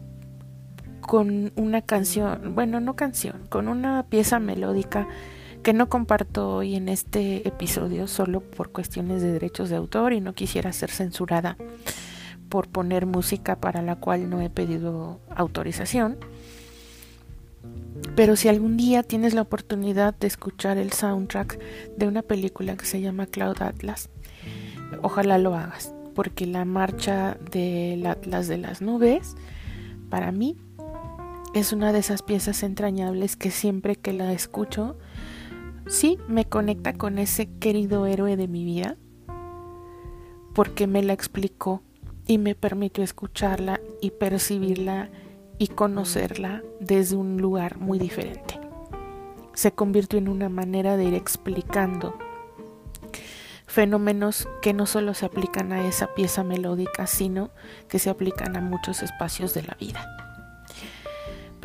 con 1.01 1.53
una 1.57 1.81
canción, 1.81 2.55
bueno, 2.55 2.81
no 2.81 2.95
canción, 2.95 3.47
con 3.49 3.69
una 3.69 4.03
pieza 4.11 4.39
melódica 4.39 5.09
que 5.67 5.73
no 5.73 5.89
comparto 5.89 6.49
hoy 6.49 6.77
en 6.77 6.89
este 6.89 7.49
episodio 7.49 8.07
solo 8.07 8.41
por 8.41 8.71
cuestiones 8.71 9.21
de 9.21 9.33
derechos 9.33 9.69
de 9.69 9.75
autor 9.75 10.13
y 10.13 10.21
no 10.21 10.33
quisiera 10.33 10.73
ser 10.73 10.93
censurada 10.93 11.57
por 12.49 12.69
poner 12.69 13.05
música 13.05 13.57
para 13.57 13.83
la 13.83 13.97
cual 13.97 14.31
no 14.31 14.41
he 14.41 14.49
pedido 14.49 15.19
autorización. 15.29 16.19
Pero 18.15 18.37
si 18.37 18.47
algún 18.47 18.77
día 18.77 19.03
tienes 19.03 19.35
la 19.35 19.43
oportunidad 19.43 20.15
de 20.15 20.29
escuchar 20.29 20.79
el 20.79 20.93
soundtrack 20.93 21.59
de 21.97 22.07
una 22.07 22.23
película 22.23 22.77
que 22.77 22.87
se 22.87 23.01
llama 23.01 23.27
Cloud 23.27 23.61
Atlas, 23.61 24.09
ojalá 25.03 25.37
lo 25.37 25.57
hagas, 25.57 25.93
porque 26.15 26.47
la 26.47 26.65
marcha 26.65 27.39
del 27.51 28.07
Atlas 28.07 28.47
de 28.47 28.59
las 28.59 28.83
nubes, 28.83 29.35
para 30.11 30.31
mí, 30.31 30.57
es 31.55 31.73
una 31.73 31.93
de 31.93 31.99
esas 31.99 32.23
piezas 32.23 32.63
entrañables 32.63 33.35
que 33.35 33.51
siempre 33.51 33.97
que 33.97 34.13
la 34.13 34.33
escucho 34.33 34.97
sí 35.87 36.19
me 36.29 36.45
conecta 36.45 36.95
con 36.95 37.19
ese 37.19 37.49
querido 37.59 38.07
héroe 38.07 38.37
de 38.37 38.49
mi 38.49 38.65
vida, 38.65 38.97
porque 40.55 40.87
me 40.87 41.03
la 41.03 41.13
explicó 41.13 41.83
y 42.27 42.39
me 42.39 42.55
permitió 42.55 43.05
escucharla 43.05 43.81
y 44.01 44.11
percibirla 44.11 45.11
y 45.59 45.69
conocerla 45.69 46.63
desde 46.81 47.17
un 47.17 47.41
lugar 47.41 47.79
muy 47.79 47.99
diferente. 47.99 48.61
Se 49.55 49.73
convirtió 49.73 50.19
en 50.19 50.29
una 50.29 50.49
manera 50.49 50.97
de 50.97 51.05
ir 51.05 51.15
explicando 51.15 52.19
fenómenos 53.67 54.49
que 54.63 54.73
no 54.73 54.87
solo 54.87 55.13
se 55.15 55.27
aplican 55.27 55.73
a 55.73 55.87
esa 55.87 56.15
pieza 56.15 56.45
melódica, 56.45 57.07
sino 57.07 57.51
que 57.89 57.99
se 57.99 58.11
aplican 58.11 58.57
a 58.57 58.61
muchos 58.61 59.03
espacios 59.03 59.55
de 59.55 59.63
la 59.63 59.75
vida 59.79 60.26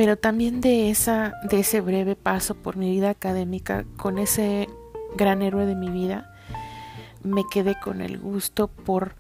pero 0.02 0.18
también 0.18 0.62
de, 0.62 0.90
esa, 0.90 1.36
de 1.44 1.60
ese 1.60 1.80
breve 1.80 2.16
paso 2.16 2.56
por 2.56 2.76
mi 2.76 2.90
vida 2.90 3.12
académica 3.12 3.86
con 3.98 4.18
ese 4.18 4.68
gran 5.16 5.44
héroe 5.44 5.68
de 5.68 5.76
mi 5.76 5.90
vida, 5.92 6.34
me 7.22 7.44
quedé 7.52 7.80
con 7.80 8.02
el 8.02 8.18
gusto 8.18 8.68
por 8.68 9.14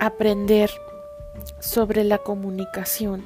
aprender 0.00 0.70
sobre 1.60 2.02
la 2.02 2.16
comunicación, 2.16 3.24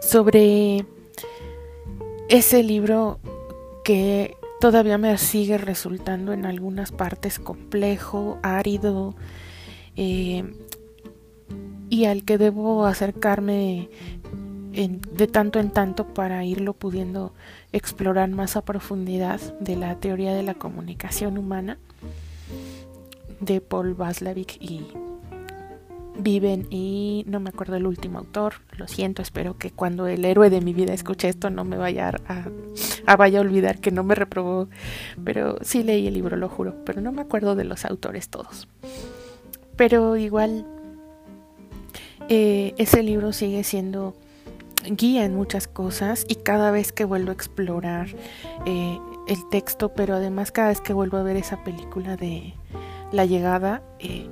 sobre 0.00 0.86
ese 2.30 2.62
libro 2.62 3.20
que 3.84 4.38
todavía 4.58 4.96
me 4.96 5.18
sigue 5.18 5.58
resultando 5.58 6.32
en 6.32 6.46
algunas 6.46 6.92
partes 6.92 7.38
complejo, 7.38 8.38
árido, 8.40 9.14
eh, 9.96 10.50
y 11.90 12.04
al 12.06 12.24
que 12.24 12.38
debo 12.38 12.86
acercarme 12.86 13.90
de 14.88 15.26
tanto 15.26 15.58
en 15.58 15.70
tanto 15.70 16.06
para 16.06 16.44
irlo 16.44 16.72
pudiendo 16.72 17.32
explorar 17.72 18.30
más 18.30 18.56
a 18.56 18.62
profundidad 18.62 19.40
de 19.60 19.76
la 19.76 19.96
teoría 19.96 20.34
de 20.34 20.42
la 20.42 20.54
comunicación 20.54 21.38
humana 21.38 21.78
de 23.40 23.60
Paul 23.60 23.94
Vaslavic 23.94 24.56
y 24.60 24.86
Viven 26.18 26.66
y 26.70 27.24
no 27.28 27.40
me 27.40 27.48
acuerdo 27.48 27.76
el 27.76 27.86
último 27.86 28.18
autor, 28.18 28.54
lo 28.76 28.88
siento, 28.88 29.22
espero 29.22 29.56
que 29.56 29.70
cuando 29.70 30.06
el 30.06 30.24
héroe 30.24 30.50
de 30.50 30.60
mi 30.60 30.74
vida 30.74 30.92
escuche 30.92 31.28
esto 31.28 31.48
no 31.48 31.64
me 31.64 31.78
vaya 31.78 32.12
a, 32.26 32.44
a 33.06 33.16
vaya 33.16 33.38
a 33.38 33.42
olvidar 33.42 33.80
que 33.80 33.90
no 33.90 34.04
me 34.04 34.14
reprobó, 34.14 34.68
pero 35.24 35.56
sí 35.62 35.82
leí 35.82 36.08
el 36.08 36.14
libro, 36.14 36.36
lo 36.36 36.48
juro, 36.48 36.74
pero 36.84 37.00
no 37.00 37.10
me 37.10 37.22
acuerdo 37.22 37.54
de 37.54 37.64
los 37.64 37.86
autores 37.86 38.28
todos. 38.28 38.68
Pero 39.76 40.16
igual 40.16 40.66
eh, 42.28 42.74
ese 42.76 43.02
libro 43.02 43.32
sigue 43.32 43.64
siendo 43.64 44.14
guía 44.84 45.24
en 45.24 45.34
muchas 45.34 45.68
cosas 45.68 46.24
y 46.28 46.36
cada 46.36 46.70
vez 46.70 46.92
que 46.92 47.04
vuelvo 47.04 47.30
a 47.30 47.34
explorar 47.34 48.08
eh, 48.66 48.98
el 49.28 49.38
texto, 49.50 49.94
pero 49.94 50.14
además 50.14 50.52
cada 50.52 50.68
vez 50.68 50.80
que 50.80 50.92
vuelvo 50.92 51.16
a 51.16 51.22
ver 51.22 51.36
esa 51.36 51.62
película 51.64 52.16
de 52.16 52.54
La 53.12 53.24
llegada, 53.24 53.82
eh, 53.98 54.28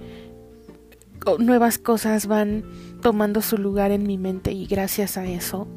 nuevas 1.38 1.78
cosas 1.78 2.26
van 2.26 2.64
tomando 3.02 3.42
su 3.42 3.58
lugar 3.58 3.90
en 3.90 4.06
mi 4.06 4.18
mente 4.18 4.52
y 4.52 4.66
gracias 4.66 5.16
a 5.16 5.26
eso 5.26 5.68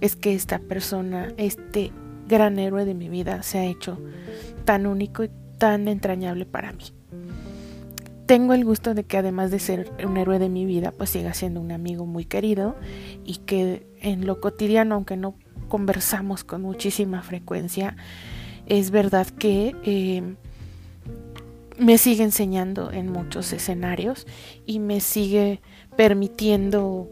es 0.00 0.14
que 0.14 0.34
esta 0.34 0.58
persona, 0.58 1.32
este 1.36 1.92
gran 2.28 2.58
héroe 2.58 2.84
de 2.84 2.94
mi 2.94 3.08
vida 3.08 3.42
se 3.42 3.58
ha 3.58 3.64
hecho 3.64 3.98
tan 4.64 4.86
único 4.86 5.24
y 5.24 5.30
tan 5.58 5.88
entrañable 5.88 6.46
para 6.46 6.72
mí 6.72 6.99
tengo 8.30 8.54
el 8.54 8.64
gusto 8.64 8.94
de 8.94 9.02
que 9.02 9.18
además 9.18 9.50
de 9.50 9.58
ser 9.58 9.90
un 10.06 10.16
héroe 10.16 10.38
de 10.38 10.48
mi 10.48 10.64
vida, 10.64 10.92
pues 10.92 11.10
siga 11.10 11.34
siendo 11.34 11.60
un 11.60 11.72
amigo 11.72 12.06
muy 12.06 12.24
querido 12.24 12.76
y 13.24 13.38
que 13.38 13.88
en 14.00 14.24
lo 14.24 14.40
cotidiano, 14.40 14.94
aunque 14.94 15.16
no 15.16 15.34
conversamos 15.68 16.44
con 16.44 16.62
muchísima 16.62 17.24
frecuencia, 17.24 17.96
es 18.66 18.92
verdad 18.92 19.26
que 19.26 19.74
eh, 19.82 20.36
me 21.76 21.98
sigue 21.98 22.22
enseñando 22.22 22.92
en 22.92 23.10
muchos 23.10 23.52
escenarios 23.52 24.28
y 24.64 24.78
me 24.78 25.00
sigue 25.00 25.60
permitiendo 25.96 27.08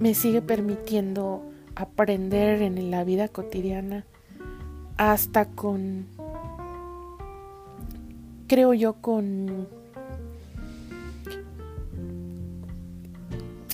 me 0.00 0.14
sigue 0.14 0.40
permitiendo 0.40 1.42
aprender 1.74 2.62
en 2.62 2.90
la 2.90 3.04
vida 3.04 3.28
cotidiana 3.28 4.06
hasta 4.96 5.44
con 5.44 6.06
creo 8.46 8.74
yo, 8.74 8.94
con 8.94 9.68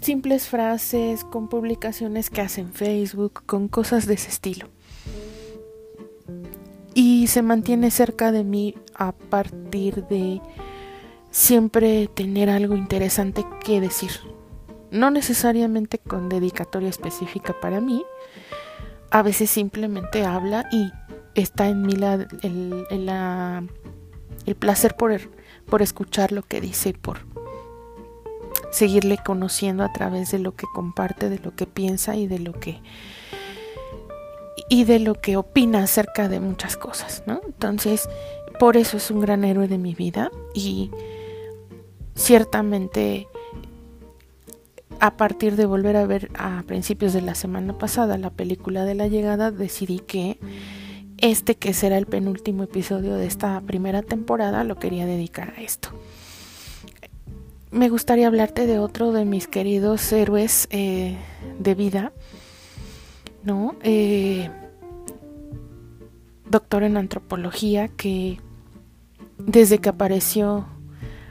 simples 0.00 0.48
frases, 0.48 1.24
con 1.24 1.48
publicaciones 1.48 2.28
que 2.28 2.40
hacen 2.40 2.72
Facebook, 2.72 3.44
con 3.46 3.68
cosas 3.68 4.06
de 4.06 4.14
ese 4.14 4.30
estilo. 4.30 4.68
Y 6.94 7.28
se 7.28 7.42
mantiene 7.42 7.90
cerca 7.90 8.32
de 8.32 8.44
mí 8.44 8.74
a 8.94 9.12
partir 9.12 10.04
de 10.08 10.40
siempre 11.30 12.08
tener 12.08 12.50
algo 12.50 12.76
interesante 12.76 13.44
que 13.64 13.80
decir. 13.80 14.10
No 14.90 15.10
necesariamente 15.10 15.98
con 15.98 16.28
dedicatoria 16.28 16.90
específica 16.90 17.54
para 17.60 17.80
mí. 17.80 18.04
A 19.10 19.22
veces 19.22 19.50
simplemente 19.50 20.24
habla 20.24 20.66
y 20.70 20.90
está 21.34 21.68
en 21.68 21.82
mí 21.82 21.96
la, 21.96 22.28
la 22.90 23.64
el 24.46 24.54
placer 24.54 24.96
por, 24.96 25.18
por 25.66 25.82
escuchar 25.82 26.32
lo 26.32 26.42
que 26.42 26.60
dice 26.60 26.90
y 26.90 26.92
por 26.94 27.20
seguirle 28.70 29.18
conociendo 29.24 29.84
a 29.84 29.92
través 29.92 30.30
de 30.30 30.38
lo 30.38 30.54
que 30.54 30.66
comparte, 30.74 31.28
de 31.28 31.38
lo 31.38 31.54
que 31.54 31.66
piensa 31.66 32.16
y 32.16 32.26
de 32.26 32.38
lo 32.38 32.52
que 32.52 32.80
y 34.68 34.84
de 34.84 34.98
lo 35.00 35.14
que 35.14 35.36
opina 35.36 35.82
acerca 35.82 36.28
de 36.28 36.40
muchas 36.40 36.76
cosas, 36.76 37.24
¿no? 37.26 37.42
Entonces, 37.44 38.08
por 38.58 38.76
eso 38.76 38.96
es 38.96 39.10
un 39.10 39.20
gran 39.20 39.44
héroe 39.44 39.68
de 39.68 39.76
mi 39.76 39.94
vida 39.94 40.30
y 40.54 40.90
ciertamente 42.14 43.28
a 45.00 45.16
partir 45.16 45.56
de 45.56 45.66
volver 45.66 45.96
a 45.96 46.06
ver 46.06 46.30
a 46.38 46.62
principios 46.66 47.12
de 47.12 47.22
la 47.22 47.34
semana 47.34 47.76
pasada 47.76 48.16
la 48.18 48.30
película 48.30 48.84
de 48.84 48.94
la 48.94 49.08
llegada, 49.08 49.50
decidí 49.50 49.98
que 49.98 50.38
este 51.22 51.54
que 51.54 51.72
será 51.72 51.96
el 51.96 52.06
penúltimo 52.06 52.64
episodio 52.64 53.14
de 53.14 53.26
esta 53.26 53.60
primera 53.60 54.02
temporada 54.02 54.64
lo 54.64 54.76
quería 54.76 55.06
dedicar 55.06 55.54
a 55.56 55.62
esto. 55.62 55.90
Me 57.70 57.88
gustaría 57.88 58.26
hablarte 58.26 58.66
de 58.66 58.78
otro 58.78 59.12
de 59.12 59.24
mis 59.24 59.46
queridos 59.46 60.12
héroes 60.12 60.68
eh, 60.70 61.16
de 61.58 61.74
vida, 61.74 62.12
¿no? 63.44 63.76
Eh, 63.82 64.50
doctor 66.50 66.82
en 66.82 66.96
antropología 66.96 67.88
que 67.88 68.40
desde 69.38 69.78
que 69.78 69.88
apareció 69.88 70.66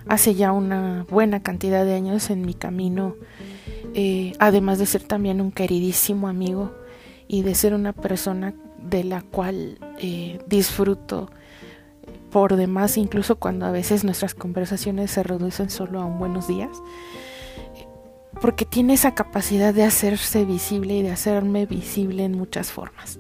hace 0.08 0.36
ya 0.36 0.54
una 0.54 1.06
buena 1.10 1.43
cantidad 1.43 1.86
de 1.86 1.95
años 1.95 2.30
en 2.30 2.45
mi 2.45 2.54
camino, 2.54 3.15
eh, 3.93 4.34
además 4.39 4.80
de 4.80 4.86
ser 4.86 5.04
también 5.04 5.41
un 5.41 5.51
queridísimo 5.51 6.30
amigo 6.30 6.73
y 7.27 7.43
de 7.43 7.56
ser 7.56 7.73
una 7.73 7.93
persona 7.93 8.56
de 8.83 9.03
la 9.03 9.21
cual 9.21 9.77
eh, 9.99 10.39
disfruto 10.47 11.29
por 12.31 12.55
demás, 12.55 12.97
incluso 12.97 13.35
cuando 13.35 13.65
a 13.65 13.71
veces 13.71 14.03
nuestras 14.03 14.33
conversaciones 14.33 15.11
se 15.11 15.21
reducen 15.21 15.69
solo 15.69 15.99
a 15.99 16.05
un 16.05 16.17
buenos 16.17 16.47
días, 16.47 16.69
porque 18.41 18.65
tiene 18.65 18.93
esa 18.93 19.13
capacidad 19.13 19.73
de 19.73 19.83
hacerse 19.83 20.45
visible 20.45 20.95
y 20.97 21.03
de 21.03 21.11
hacerme 21.11 21.65
visible 21.65 22.23
en 22.23 22.37
muchas 22.37 22.71
formas. 22.71 23.19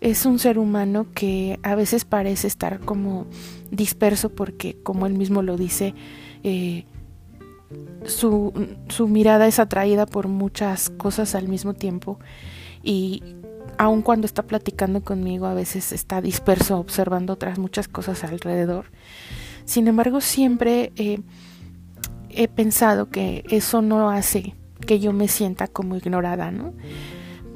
Es 0.00 0.26
un 0.26 0.38
ser 0.38 0.58
humano 0.58 1.06
que 1.14 1.58
a 1.62 1.74
veces 1.76 2.04
parece 2.04 2.46
estar 2.46 2.80
como 2.80 3.26
disperso 3.70 4.28
porque, 4.28 4.76
como 4.82 5.06
él 5.06 5.14
mismo 5.14 5.40
lo 5.40 5.56
dice, 5.56 5.94
eh, 6.42 6.84
su, 8.04 8.52
su 8.88 9.08
mirada 9.08 9.46
es 9.46 9.58
atraída 9.58 10.04
por 10.04 10.28
muchas 10.28 10.90
cosas 10.90 11.34
al 11.34 11.48
mismo 11.48 11.72
tiempo 11.72 12.18
y 12.82 13.22
aun 13.78 14.02
cuando 14.02 14.26
está 14.26 14.42
platicando 14.42 15.02
conmigo, 15.02 15.46
a 15.46 15.54
veces 15.54 15.92
está 15.92 16.20
disperso 16.20 16.78
observando 16.78 17.32
otras 17.32 17.58
muchas 17.58 17.88
cosas 17.88 18.24
alrededor. 18.24 18.86
Sin 19.64 19.88
embargo, 19.88 20.20
siempre 20.20 20.92
eh, 20.96 21.20
he 22.30 22.48
pensado 22.48 23.08
que 23.08 23.44
eso 23.48 23.82
no 23.82 24.10
hace 24.10 24.54
que 24.86 25.00
yo 25.00 25.12
me 25.12 25.28
sienta 25.28 25.68
como 25.68 25.96
ignorada, 25.96 26.50
¿no? 26.50 26.74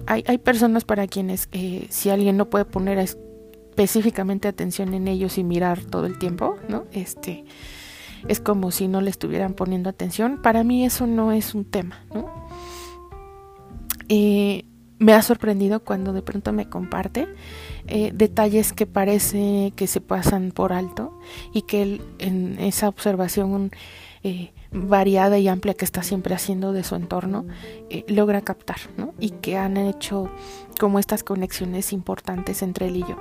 Hay, 0.07 0.25
hay 0.27 0.39
personas 0.39 0.85
para 0.85 1.07
quienes 1.07 1.49
eh, 1.53 1.87
si 1.91 2.09
alguien 2.09 2.37
no 2.37 2.49
puede 2.49 2.65
poner 2.65 2.99
específicamente 2.99 4.49
atención 4.49 4.95
en 4.95 5.07
ellos 5.07 5.37
y 5.37 5.45
mirar 5.45 5.85
todo 5.85 6.07
el 6.07 6.19
tiempo, 6.19 6.57
¿no? 6.69 6.87
Este 6.93 7.45
es 8.27 8.41
como 8.41 8.71
si 8.71 8.89
no 8.89 9.01
le 9.01 9.11
estuvieran 9.11 9.55
poniendo 9.55 9.91
atención. 9.91 10.41
Para 10.43 10.65
mí 10.65 10.85
eso 10.85 11.07
no 11.07 11.33
es 11.33 11.55
un 11.55 11.65
tema, 11.65 12.05
¿no? 12.13 12.49
Eh, 14.09 14.65
me 14.99 15.15
ha 15.15 15.23
sorprendido 15.23 15.81
cuando 15.81 16.13
de 16.13 16.23
pronto 16.23 16.53
me 16.53 16.69
comparte 16.69 17.29
eh, 17.87 18.11
detalles 18.13 18.73
que 18.73 18.87
parece 18.87 19.73
que 19.77 19.87
se 19.87 20.01
pasan 20.01 20.51
por 20.51 20.73
alto 20.73 21.19
y 21.53 21.63
que 21.63 21.83
él, 21.83 22.03
en 22.19 22.59
esa 22.59 22.89
observación 22.89 23.71
eh, 24.25 24.53
variada 24.73 25.39
y 25.39 25.49
amplia 25.49 25.75
que 25.75 25.85
está 25.85 26.03
siempre 26.03 26.35
haciendo 26.35 26.73
de 26.73 26.85
su 26.85 26.97
entorno 26.97 27.47
eh, 27.91 28.05
logra 28.09 28.43
captar 28.43 28.79
¿no? 28.97 29.15
y 29.19 29.31
que 29.31 29.57
han 29.57 29.77
hecho 29.77 30.31
como 30.81 30.99
estas 30.99 31.23
conexiones 31.23 31.93
importantes 31.93 32.63
entre 32.63 32.89
él 32.89 32.97
y 32.97 33.01
yo 33.01 33.17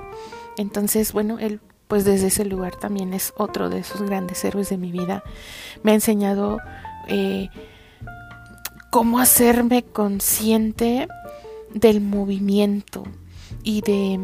entonces 0.56 1.12
bueno 1.12 1.38
él 1.38 1.60
pues 1.86 2.04
desde 2.04 2.26
ese 2.26 2.44
lugar 2.44 2.76
también 2.76 3.14
es 3.14 3.32
otro 3.38 3.70
de 3.70 3.78
esos 3.78 4.02
grandes 4.02 4.44
héroes 4.44 4.68
de 4.68 4.76
mi 4.76 4.92
vida 4.92 5.22
me 5.82 5.92
ha 5.92 5.94
enseñado 5.94 6.58
cómo 8.90 9.18
hacerme 9.18 9.82
consciente 9.84 11.08
del 11.74 12.00
movimiento 12.00 13.04
y 13.62 13.80
de, 13.82 14.18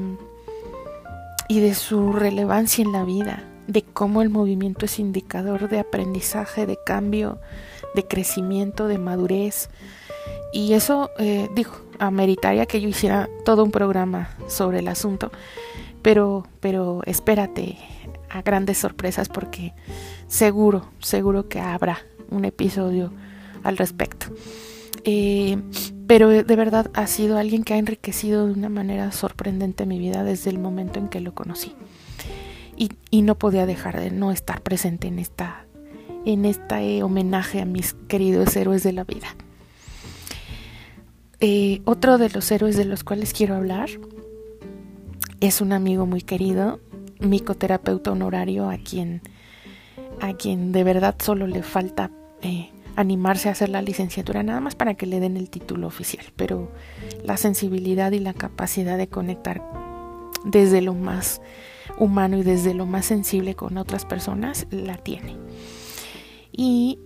y 1.48 1.60
de 1.60 1.74
su 1.74 2.12
relevancia 2.12 2.82
en 2.82 2.92
la 2.92 3.04
vida, 3.04 3.44
de 3.66 3.82
cómo 3.82 4.22
el 4.22 4.30
movimiento 4.30 4.84
es 4.84 4.98
indicador 4.98 5.68
de 5.68 5.78
aprendizaje, 5.78 6.66
de 6.66 6.78
cambio, 6.84 7.38
de 7.94 8.06
crecimiento, 8.06 8.88
de 8.88 8.98
madurez. 8.98 9.70
Y 10.52 10.74
eso, 10.74 11.10
eh, 11.18 11.48
digo, 11.54 11.72
ameritaría 11.98 12.66
que 12.66 12.80
yo 12.80 12.88
hiciera 12.88 13.28
todo 13.44 13.64
un 13.64 13.70
programa 13.70 14.30
sobre 14.48 14.80
el 14.80 14.88
asunto, 14.88 15.30
pero, 16.02 16.46
pero 16.60 17.00
espérate 17.06 17.78
a 18.30 18.42
grandes 18.42 18.78
sorpresas 18.78 19.28
porque 19.28 19.72
seguro, 20.26 20.86
seguro 21.00 21.48
que 21.48 21.60
habrá 21.60 21.98
un 22.30 22.44
episodio 22.44 23.12
al 23.62 23.76
respecto. 23.76 24.26
Eh, 25.04 25.58
pero 26.06 26.28
de 26.28 26.56
verdad 26.56 26.90
ha 26.94 27.06
sido 27.06 27.38
alguien 27.38 27.64
que 27.64 27.74
ha 27.74 27.78
enriquecido 27.78 28.46
de 28.46 28.52
una 28.52 28.68
manera 28.68 29.10
sorprendente 29.12 29.86
mi 29.86 29.98
vida 29.98 30.24
desde 30.24 30.50
el 30.50 30.58
momento 30.58 30.98
en 30.98 31.08
que 31.08 31.20
lo 31.20 31.34
conocí. 31.34 31.74
Y, 32.76 32.90
no 33.22 33.36
podía 33.36 33.64
dejar 33.64 34.00
de 34.00 34.10
no 34.10 34.32
estar 34.32 34.60
presente 34.60 35.06
en 35.06 35.20
esta 35.20 35.64
en 36.26 36.44
este 36.44 37.02
homenaje 37.02 37.60
a 37.60 37.64
mis 37.64 37.94
queridos 38.08 38.56
héroes 38.56 38.82
de 38.82 38.92
la 38.92 39.04
vida. 39.04 39.28
Eh, 41.40 41.80
otro 41.84 42.18
de 42.18 42.28
los 42.30 42.50
héroes 42.50 42.76
de 42.76 42.84
los 42.84 43.04
cuales 43.04 43.32
quiero 43.32 43.54
hablar 43.54 43.88
es 45.40 45.60
un 45.60 45.72
amigo 45.72 46.06
muy 46.06 46.22
querido, 46.22 46.80
micoterapeuta 47.20 48.10
honorario, 48.10 48.68
a 48.68 48.78
quien, 48.78 49.22
a 50.20 50.34
quien 50.34 50.72
de 50.72 50.84
verdad 50.84 51.14
solo 51.22 51.46
le 51.46 51.62
falta 51.62 52.10
eh, 52.42 52.70
animarse 52.96 53.48
a 53.48 53.52
hacer 53.52 53.68
la 53.68 53.82
licenciatura 53.82 54.42
nada 54.42 54.60
más 54.60 54.74
para 54.74 54.94
que 54.94 55.06
le 55.06 55.20
den 55.20 55.36
el 55.36 55.50
título 55.50 55.86
oficial, 55.86 56.26
pero 56.36 56.70
la 57.24 57.36
sensibilidad 57.36 58.12
y 58.12 58.20
la 58.20 58.34
capacidad 58.34 58.98
de 58.98 59.08
conectar 59.08 59.62
desde 60.44 60.80
lo 60.80 60.94
más 60.94 61.40
humano 61.98 62.38
y 62.38 62.42
desde 62.42 62.74
lo 62.74 62.86
más 62.86 63.06
sensible 63.06 63.54
con 63.54 63.78
otras 63.78 64.04
personas 64.04 64.66
la 64.70 64.96
tiene. 64.96 65.36
Y, 66.52 66.98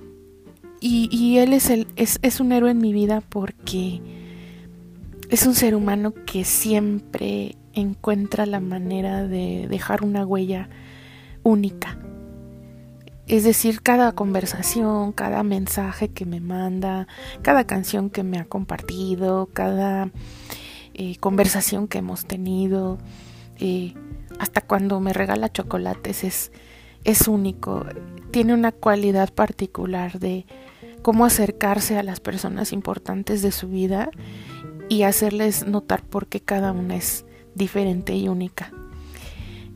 y, 0.81 1.39
él 1.39 1.53
es, 1.53 1.71
el, 1.71 1.89
es, 1.97 2.19
es 2.23 2.41
un 2.41 2.53
héroe 2.53 2.71
en 2.71 2.79
mi 2.79 2.93
vida 2.93 3.23
porque 3.27 4.01
es 5.31 5.47
un 5.47 5.55
ser 5.55 5.75
humano 5.75 6.13
que 6.13 6.45
siempre 6.45 7.57
encuentra 7.73 8.45
la 8.47 8.61
manera 8.61 9.27
de 9.27 9.67
dejar 9.69 10.05
una 10.05 10.27
huella 10.27 10.69
única 11.43 11.99
es 13.29 13.45
decir, 13.45 13.83
cada 13.83 14.13
conversación, 14.13 15.13
cada 15.13 15.43
mensaje 15.43 16.09
que 16.09 16.25
me 16.25 16.41
manda, 16.41 17.07
cada 17.43 17.65
canción 17.67 18.09
que 18.09 18.23
me 18.23 18.39
ha 18.39 18.47
compartido, 18.47 19.51
cada 19.53 20.11
eh, 20.95 21.17
conversación 21.21 21.89
que 21.89 21.99
hemos 21.99 22.25
tenido, 22.25 22.99
eh, 23.59 23.93
hasta 24.39 24.63
cuando 24.63 24.99
me 25.01 25.13
regala 25.13 25.53
chocolates 25.53 26.25
es, 26.25 26.53
es 27.05 27.29
único. 27.29 27.85
Tiene 28.31 28.55
una 28.55 28.73
cualidad 28.73 29.33
particular 29.35 30.19
de 30.19 30.47
cómo 31.03 31.27
acercarse 31.27 31.99
a 31.99 32.03
las 32.03 32.21
personas 32.21 32.73
importantes 32.73 33.43
de 33.43 33.53
su 33.53 33.69
vida 33.69 34.11
y 34.89 35.03
hacerles 35.03 35.67
notar 35.67 36.03
por 36.03 36.29
qué 36.29 36.41
cada 36.41 36.73
una 36.73 36.97
es 36.97 37.27
diferente 37.55 38.15
y 38.17 38.29
única. 38.29 38.73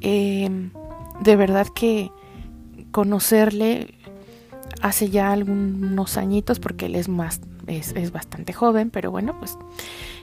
Eh, 0.01 0.71
de 1.23 1.37
verdad 1.37 1.67
que 1.75 2.11
conocerle 2.93 3.95
hace 4.81 5.11
ya 5.11 5.33
algunos 5.33 6.17
añitos 6.17 6.61
porque 6.61 6.87
él 6.87 6.95
es 6.95 7.09
más 7.09 7.41
es, 7.67 7.93
es, 7.93 8.13
bastante 8.13 8.53
joven 8.53 8.91
pero 8.91 9.11
bueno 9.11 9.39
pues 9.39 9.57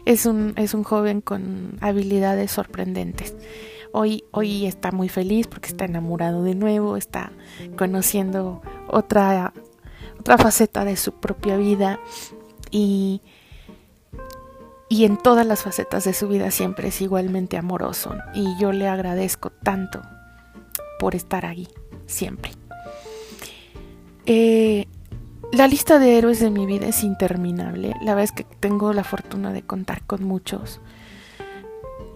es 0.06 0.26
un 0.26 0.54
es 0.56 0.74
un 0.74 0.84
joven 0.84 1.22
con 1.22 1.78
habilidades 1.82 2.52
sorprendentes 2.52 3.36
hoy 3.92 4.24
hoy 4.32 4.66
está 4.66 4.92
muy 4.92 5.10
feliz 5.10 5.48
porque 5.48 5.70
está 5.70 5.86
enamorado 5.86 6.44
de 6.44 6.56
nuevo 6.56 6.98
está 6.98 7.32
conociendo 7.78 8.62
otra 8.88 9.54
otra 10.20 10.38
faceta 10.38 10.86
de 10.86 10.96
su 10.96 11.14
propia 11.14 11.58
vida 11.58 12.00
y 12.72 13.22
y 14.90 15.06
en 15.06 15.18
todas 15.18 15.46
las 15.46 15.62
facetas 15.62 16.04
de 16.04 16.14
su 16.14 16.28
vida 16.28 16.50
siempre 16.50 16.88
es 16.88 17.00
igualmente 17.02 17.58
amoroso 17.58 18.16
y 18.34 18.60
yo 18.60 18.72
le 18.72 18.88
agradezco 18.88 19.52
tanto 19.52 20.02
por 21.00 21.16
estar 21.16 21.46
ahí 21.46 21.68
siempre. 22.08 22.59
Eh, 24.32 24.86
la 25.52 25.68
lista 25.68 25.98
de 25.98 26.20
héroes 26.20 26.39
de 26.39 26.52
mi 26.52 26.68
vida 26.68 26.88
es 26.88 27.04
interminable. 27.04 27.96
La 28.04 28.13
verdad 28.13 28.26
es 28.26 28.32
que 28.32 28.46
tengo 28.60 28.94
la 28.94 29.04
fortuna 29.04 29.52
de 29.52 29.63
contar 29.63 30.04
con 30.06 30.24
muchos. 30.24 30.80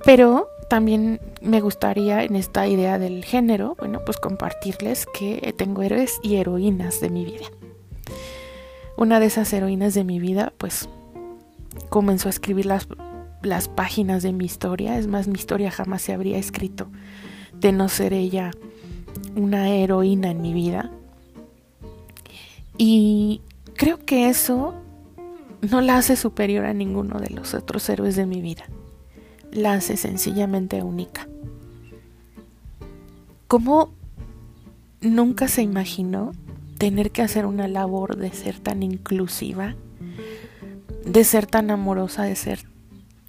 Pero 0.06 0.47
también 0.69 1.19
me 1.41 1.60
gustaría 1.60 2.23
en 2.23 2.36
esta 2.36 2.67
idea 2.67 2.99
del 2.99 3.26
género, 3.26 3.76
bueno, 3.80 4.02
pues 4.06 4.17
compartirles 4.17 5.08
que 5.08 5.56
tengo 5.58 5.82
héroes 5.82 6.19
y 6.21 6.36
heroínas 6.36 7.02
de 7.02 7.10
mi 7.10 7.26
vida. 7.26 7.47
Una 8.95 9.19
de 9.19 9.26
esas 9.26 9.52
heroínas 9.52 9.95
de 9.95 10.04
mi 10.04 10.19
vida, 10.19 10.54
pues 10.60 10.88
comenzó 11.89 12.30
a 12.30 12.32
escribir 12.32 12.67
las, 12.67 12.88
las 13.41 13.69
páginas 13.69 14.21
de 14.21 14.34
mi 14.34 14.45
historia. 14.45 14.99
Es 14.99 15.08
más, 15.08 15.28
mi 15.28 15.39
historia 15.39 15.71
jamás 15.71 16.04
se 16.04 16.13
habría 16.13 16.38
escrito 16.38 16.89
de 17.56 17.71
no 17.71 17.89
ser 17.89 18.13
ella 18.13 18.52
una 19.36 19.69
heroína 19.69 20.30
en 20.30 20.43
mi 20.43 20.54
vida. 20.54 20.91
Y 22.77 23.41
creo 23.75 23.99
que 23.99 24.29
eso 24.29 24.73
no 25.62 25.81
la 25.81 25.97
hace 25.97 26.15
superior 26.15 26.65
a 26.65 26.73
ninguno 26.73 27.19
de 27.19 27.29
los 27.29 27.53
otros 27.53 27.88
héroes 27.89 28.15
de 28.15 28.25
mi 28.25 28.41
vida. 28.41 28.65
La 29.51 29.73
hace 29.73 29.97
sencillamente 29.97 30.81
única. 30.81 31.27
¿Cómo 33.47 33.93
nunca 35.01 35.47
se 35.47 35.62
imaginó 35.62 36.31
tener 36.77 37.12
que 37.12 37.21
hacer 37.21 37.45
una 37.45 37.67
labor 37.67 38.17
de 38.17 38.31
ser 38.31 38.59
tan 38.59 38.83
inclusiva, 38.83 39.75
de 41.05 41.23
ser 41.23 41.45
tan 41.45 41.69
amorosa, 41.71 42.23
de 42.23 42.36
ser 42.36 42.67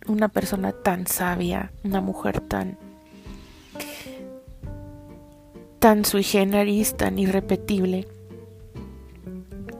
una 0.06 0.28
persona 0.28 0.72
tan 0.72 1.06
sabia, 1.06 1.72
una 1.82 2.00
mujer 2.00 2.40
tan 2.40 2.78
tan 5.78 6.06
sui 6.06 6.22
generis, 6.22 6.96
tan 6.96 7.18
irrepetible, 7.18 8.08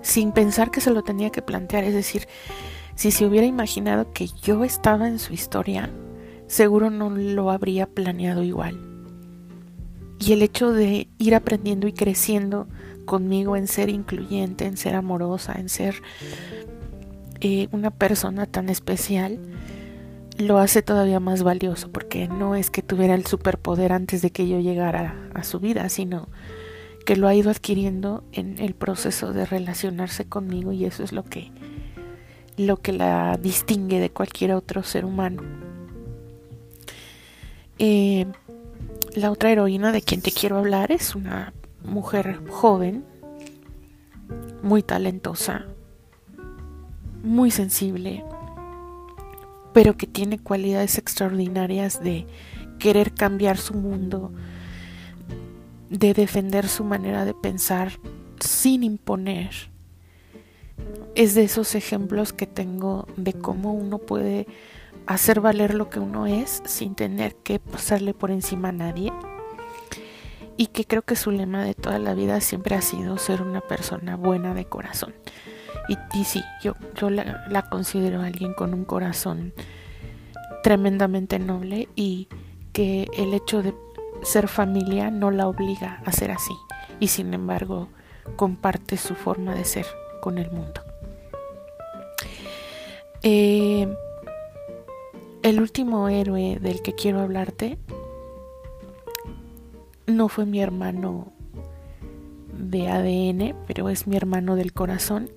sin 0.04 0.32
pensar 0.32 0.70
que 0.70 0.82
se 0.82 0.90
lo 0.90 1.02
tenía 1.02 1.30
que 1.30 1.42
plantear. 1.42 1.82
Es 1.82 1.94
decir, 1.94 2.28
si 2.94 3.10
se 3.10 3.26
hubiera 3.26 3.46
imaginado 3.46 4.12
que 4.12 4.28
yo 4.42 4.62
estaba 4.62 5.08
en 5.08 5.18
su 5.18 5.32
historia, 5.32 5.90
seguro 6.46 6.90
no 6.90 7.10
lo 7.10 7.50
habría 7.50 7.86
planeado 7.86 8.42
igual. 8.42 8.78
Y 10.20 10.32
el 10.32 10.42
hecho 10.42 10.72
de 10.72 11.08
ir 11.18 11.34
aprendiendo 11.34 11.88
y 11.88 11.92
creciendo 11.92 12.68
conmigo 13.06 13.56
en 13.56 13.66
ser 13.66 13.88
incluyente, 13.88 14.66
en 14.66 14.76
ser 14.76 14.94
amorosa, 14.94 15.54
en 15.54 15.68
ser 15.68 16.02
eh, 17.40 17.68
una 17.72 17.90
persona 17.90 18.46
tan 18.46 18.68
especial, 18.68 19.38
lo 20.36 20.58
hace 20.58 20.82
todavía 20.82 21.18
más 21.18 21.42
valioso 21.42 21.90
porque 21.90 22.28
no 22.28 22.56
es 22.56 22.70
que 22.70 22.82
tuviera 22.82 23.14
el 23.14 23.26
superpoder 23.26 23.92
antes 23.92 24.20
de 24.20 24.30
que 24.30 24.48
yo 24.48 24.60
llegara 24.60 25.30
a 25.32 25.44
su 25.44 25.60
vida, 25.60 25.88
sino 25.88 26.28
que 27.04 27.16
lo 27.16 27.28
ha 27.28 27.34
ido 27.34 27.50
adquiriendo 27.50 28.24
en 28.32 28.58
el 28.58 28.74
proceso 28.74 29.32
de 29.32 29.46
relacionarse 29.46 30.24
conmigo 30.24 30.72
y 30.72 30.84
eso 30.84 31.02
es 31.02 31.12
lo 31.12 31.24
que 31.24 31.50
lo 32.56 32.76
que 32.76 32.92
la 32.92 33.36
distingue 33.36 33.98
de 33.98 34.10
cualquier 34.10 34.52
otro 34.52 34.84
ser 34.84 35.04
humano. 35.04 35.42
Eh, 37.78 38.26
la 39.14 39.30
otra 39.30 39.50
heroína 39.50 39.90
de 39.90 40.02
quien 40.02 40.22
te 40.22 40.30
quiero 40.30 40.58
hablar 40.58 40.92
es 40.92 41.14
una 41.16 41.52
mujer 41.82 42.40
joven, 42.48 43.04
muy 44.62 44.82
talentosa, 44.82 45.66
muy 47.22 47.50
sensible, 47.50 48.24
pero 49.72 49.96
que 49.96 50.06
tiene 50.06 50.38
cualidades 50.38 50.98
extraordinarias 50.98 52.02
de 52.02 52.26
querer 52.78 53.12
cambiar 53.12 53.58
su 53.58 53.74
mundo, 53.74 54.32
de 55.98 56.12
defender 56.12 56.68
su 56.68 56.84
manera 56.84 57.24
de 57.24 57.34
pensar 57.34 57.92
sin 58.40 58.82
imponer. 58.82 59.50
Es 61.14 61.34
de 61.34 61.44
esos 61.44 61.76
ejemplos 61.76 62.32
que 62.32 62.46
tengo 62.46 63.06
de 63.16 63.32
cómo 63.32 63.72
uno 63.72 63.98
puede 63.98 64.48
hacer 65.06 65.40
valer 65.40 65.74
lo 65.74 65.90
que 65.90 66.00
uno 66.00 66.26
es 66.26 66.62
sin 66.64 66.96
tener 66.96 67.36
que 67.36 67.60
pasarle 67.60 68.12
por 68.12 68.32
encima 68.32 68.70
a 68.70 68.72
nadie. 68.72 69.12
Y 70.56 70.66
que 70.66 70.84
creo 70.84 71.02
que 71.02 71.16
su 71.16 71.30
lema 71.30 71.64
de 71.64 71.74
toda 71.74 71.98
la 71.98 72.14
vida 72.14 72.40
siempre 72.40 72.74
ha 72.74 72.82
sido 72.82 73.16
ser 73.18 73.42
una 73.42 73.60
persona 73.60 74.16
buena 74.16 74.52
de 74.54 74.64
corazón. 74.64 75.14
Y, 75.88 76.24
sí, 76.24 76.42
yo, 76.62 76.74
yo 76.96 77.10
la, 77.10 77.44
la 77.50 77.68
considero 77.68 78.22
alguien 78.22 78.54
con 78.54 78.72
un 78.72 78.84
corazón 78.84 79.52
tremendamente 80.62 81.38
noble 81.38 81.88
y 81.94 82.28
que 82.72 83.06
el 83.16 83.34
hecho 83.34 83.62
de 83.62 83.74
ser 84.24 84.48
familia 84.48 85.10
no 85.10 85.30
la 85.30 85.46
obliga 85.46 86.02
a 86.04 86.12
ser 86.12 86.30
así 86.30 86.54
y 86.98 87.08
sin 87.08 87.34
embargo 87.34 87.88
comparte 88.36 88.96
su 88.96 89.14
forma 89.14 89.54
de 89.54 89.64
ser 89.64 89.86
con 90.20 90.38
el 90.38 90.50
mundo. 90.50 90.80
Eh, 93.22 93.88
el 95.42 95.60
último 95.60 96.08
héroe 96.08 96.58
del 96.60 96.82
que 96.82 96.94
quiero 96.94 97.20
hablarte 97.20 97.78
no 100.06 100.28
fue 100.28 100.46
mi 100.46 100.60
hermano 100.60 101.32
de 102.52 102.88
ADN, 102.88 103.56
pero 103.66 103.88
es 103.88 104.06
mi 104.06 104.16
hermano 104.16 104.56
del 104.56 104.72
corazón. 104.72 105.30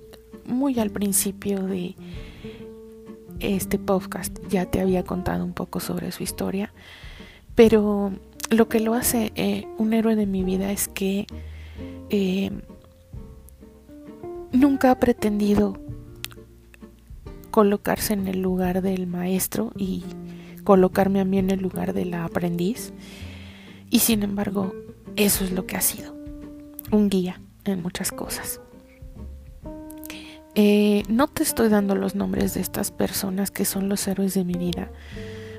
Muy 0.44 0.78
al 0.78 0.90
principio 0.90 1.62
de 1.62 1.94
este 3.40 3.78
podcast 3.78 4.38
ya 4.48 4.66
te 4.66 4.80
había 4.80 5.04
contado 5.04 5.44
un 5.44 5.52
poco 5.52 5.80
sobre 5.80 6.10
su 6.10 6.22
historia, 6.22 6.72
pero 7.54 8.12
lo 8.50 8.68
que 8.68 8.80
lo 8.80 8.94
hace 8.94 9.32
eh, 9.34 9.66
un 9.76 9.92
héroe 9.92 10.16
de 10.16 10.26
mi 10.26 10.42
vida 10.42 10.72
es 10.72 10.88
que 10.88 11.26
eh, 12.10 12.50
nunca 14.52 14.90
ha 14.90 15.00
pretendido 15.00 15.78
colocarse 17.50 18.14
en 18.14 18.28
el 18.28 18.40
lugar 18.40 18.82
del 18.82 19.06
maestro 19.06 19.72
y 19.76 20.04
colocarme 20.64 21.20
a 21.20 21.24
mí 21.24 21.38
en 21.38 21.50
el 21.50 21.60
lugar 21.60 21.92
de 21.92 22.04
la 22.04 22.24
aprendiz. 22.24 22.92
Y 23.90 24.00
sin 24.00 24.22
embargo, 24.22 24.74
eso 25.16 25.44
es 25.44 25.52
lo 25.52 25.66
que 25.66 25.76
ha 25.76 25.80
sido. 25.80 26.14
Un 26.90 27.08
guía 27.08 27.40
en 27.64 27.82
muchas 27.82 28.12
cosas. 28.12 28.60
Eh, 30.54 31.02
no 31.08 31.28
te 31.28 31.42
estoy 31.42 31.68
dando 31.68 31.94
los 31.94 32.14
nombres 32.14 32.54
de 32.54 32.60
estas 32.60 32.90
personas 32.90 33.50
que 33.50 33.64
son 33.64 33.88
los 33.88 34.06
héroes 34.08 34.34
de 34.34 34.44
mi 34.44 34.54
vida, 34.54 34.90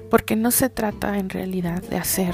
porque 0.09 0.35
no 0.35 0.51
se 0.51 0.69
trata 0.69 1.17
en 1.19 1.29
realidad 1.29 1.81
de 1.83 1.97
hacer 1.97 2.33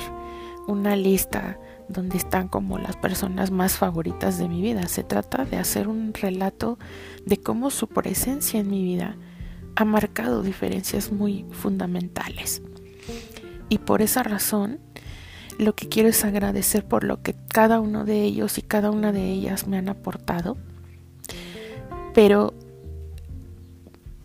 una 0.68 0.96
lista 0.96 1.60
donde 1.88 2.18
están 2.18 2.48
como 2.48 2.78
las 2.78 2.96
personas 2.96 3.52
más 3.52 3.78
favoritas 3.78 4.38
de 4.38 4.50
mi 4.50 4.62
vida. 4.62 4.88
Se 4.88 5.04
trata 5.04 5.46
de 5.46 5.58
hacer 5.58 5.88
un 5.88 6.14
relato 6.14 6.80
de 7.26 7.38
cómo 7.38 7.70
su 7.70 7.88
presencia 7.88 8.60
en 8.60 8.70
mi 8.70 8.84
vida 8.84 9.18
ha 9.76 9.86
marcado 9.86 10.42
diferencias 10.42 11.12
muy 11.12 11.46
fundamentales. 11.52 12.62
Y 13.70 13.80
por 13.80 14.02
esa 14.02 14.24
razón, 14.24 14.80
lo 15.58 15.76
que 15.76 15.88
quiero 15.88 16.10
es 16.10 16.24
agradecer 16.26 16.86
por 16.86 17.04
lo 17.04 17.22
que 17.22 17.36
cada 17.48 17.80
uno 17.80 18.06
de 18.06 18.24
ellos 18.24 18.58
y 18.58 18.62
cada 18.62 18.92
una 18.92 19.12
de 19.12 19.32
ellas 19.32 19.68
me 19.68 19.78
han 19.78 19.90
aportado. 19.90 20.58
Pero 22.14 22.54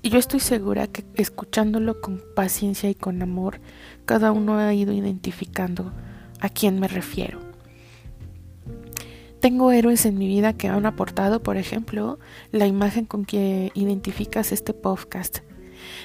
yo 0.03 0.19
estoy 0.19 0.41
segura 0.41 0.87
que 0.87 1.05
escuchándolo 1.15 2.01
con 2.01 2.23
paciencia 2.35 2.89
y 2.89 2.95
con 2.95 3.21
amor, 3.23 3.61
cada 4.07 4.33
uno 4.33 4.59
ha 4.59 4.73
ido 4.73 4.93
identificando 4.93 5.93
a 6.41 6.49
quién 6.49 6.81
me 6.81 6.89
refiero. 6.89 7.39
Tengo 9.41 9.73
héroes 9.73 10.05
en 10.05 10.19
mi 10.19 10.29
vida 10.29 10.53
que 10.53 10.69
han 10.69 10.85
aportado, 10.85 11.43
por 11.43 11.57
ejemplo, 11.57 12.19
la 12.53 12.67
imagen 12.67 13.07
con 13.07 13.25
que 13.25 13.73
identificas 13.75 14.53
este 14.53 14.75
podcast. 14.75 15.39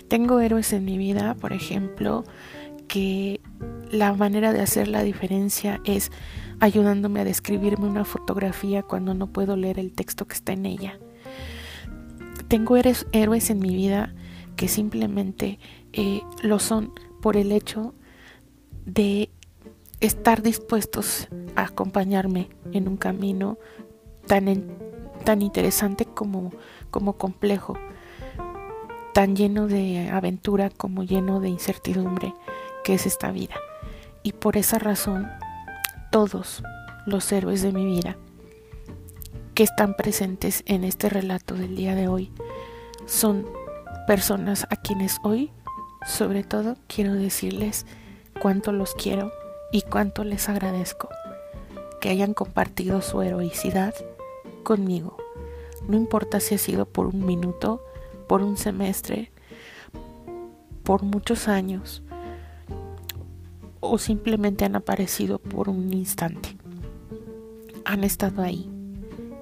Tengo 0.08 0.40
héroes 0.40 0.72
en 0.72 0.86
mi 0.86 0.98
vida, 0.98 1.36
por 1.36 1.52
ejemplo, 1.52 2.24
que 2.88 3.42
la 3.92 4.14
manera 4.14 4.54
de 4.54 4.62
hacer 4.62 4.88
la 4.88 5.04
diferencia 5.04 5.82
es 5.84 6.12
ayudándome 6.62 7.20
a 7.20 7.26
describirme 7.26 7.88
una 7.88 8.06
fotografía 8.06 8.84
cuando 8.84 9.14
no 9.14 9.28
puedo 9.28 9.58
leer 9.58 9.80
el 9.80 9.92
texto 9.92 10.28
que 10.28 10.36
está 10.36 10.54
en 10.54 10.66
ella. 10.66 11.00
Tengo 12.48 12.78
héroes 12.78 13.50
en 13.50 13.60
mi 13.60 13.76
vida 13.76 14.14
que 14.56 14.70
simplemente 14.70 15.60
eh, 15.92 16.22
lo 16.42 16.60
son 16.60 16.94
por 17.22 17.36
el 17.36 17.52
hecho 17.52 17.96
de 18.86 19.30
estar 20.00 20.42
dispuestos 20.42 21.28
a 21.56 21.64
acompañarme 21.64 22.50
en 22.74 22.88
un 22.88 22.98
camino 22.98 23.58
tan, 24.28 24.78
tan 25.24 25.42
interesante 25.42 26.06
como, 26.06 26.52
como 26.92 27.14
complejo, 27.14 27.78
tan 29.14 29.36
lleno 29.36 29.68
de 29.68 30.10
aventura 30.10 30.70
como 30.70 31.04
lleno 31.04 31.40
de 31.40 31.50
incertidumbre 31.50 32.34
que 32.84 32.96
es 32.96 33.06
esta 33.06 33.32
vida. 33.32 33.56
Y 34.24 34.34
por 34.34 34.58
esa 34.58 34.80
razón, 34.80 35.30
todos 36.12 36.64
los 37.06 37.32
héroes 37.32 37.62
de 37.62 37.72
mi 37.72 37.86
vida 37.86 38.18
que 39.54 39.64
están 39.64 39.96
presentes 39.96 40.64
en 40.66 40.84
este 40.84 41.10
relato 41.10 41.56
del 41.56 41.76
día 41.76 41.96
de 41.96 42.08
hoy 42.08 42.32
son 43.06 43.48
personas 44.06 44.68
a 44.70 44.76
quienes 44.76 45.20
hoy, 45.24 45.52
sobre 46.06 46.44
todo, 46.44 46.76
quiero 46.88 47.14
decirles 47.14 47.86
cuánto 48.42 48.72
los 48.72 48.94
quiero 48.96 49.32
y 49.72 49.82
cuánto 49.82 50.24
les 50.24 50.50
agradezco 50.50 51.10
que 52.00 52.10
hayan 52.10 52.34
compartido 52.34 53.02
su 53.02 53.22
heroicidad 53.22 53.94
conmigo. 54.64 55.18
No 55.88 55.98
importa 55.98 56.40
si 56.40 56.56
ha 56.56 56.58
sido 56.58 56.86
por 56.86 57.08
un 57.08 57.26
minuto, 57.26 57.84
por 58.28 58.42
un 58.42 58.58
semestre, 58.58 59.32
por 60.84 61.04
muchos 61.04 61.48
años 61.48 62.04
o 63.80 63.98
simplemente 63.98 64.66
han 64.66 64.76
aparecido 64.76 65.40
por 65.40 65.70
un 65.70 65.94
instante. 65.94 66.58
Han 67.86 68.04
estado 68.04 68.42
ahí 68.42 68.70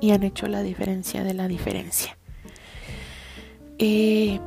y 0.02 0.12
han 0.12 0.24
hecho 0.24 0.48
la 0.48 0.62
diferencia 0.62 1.24
de 1.24 1.34
la 1.34 1.48
diferencia. 1.48 2.18
Eh, 3.78 4.40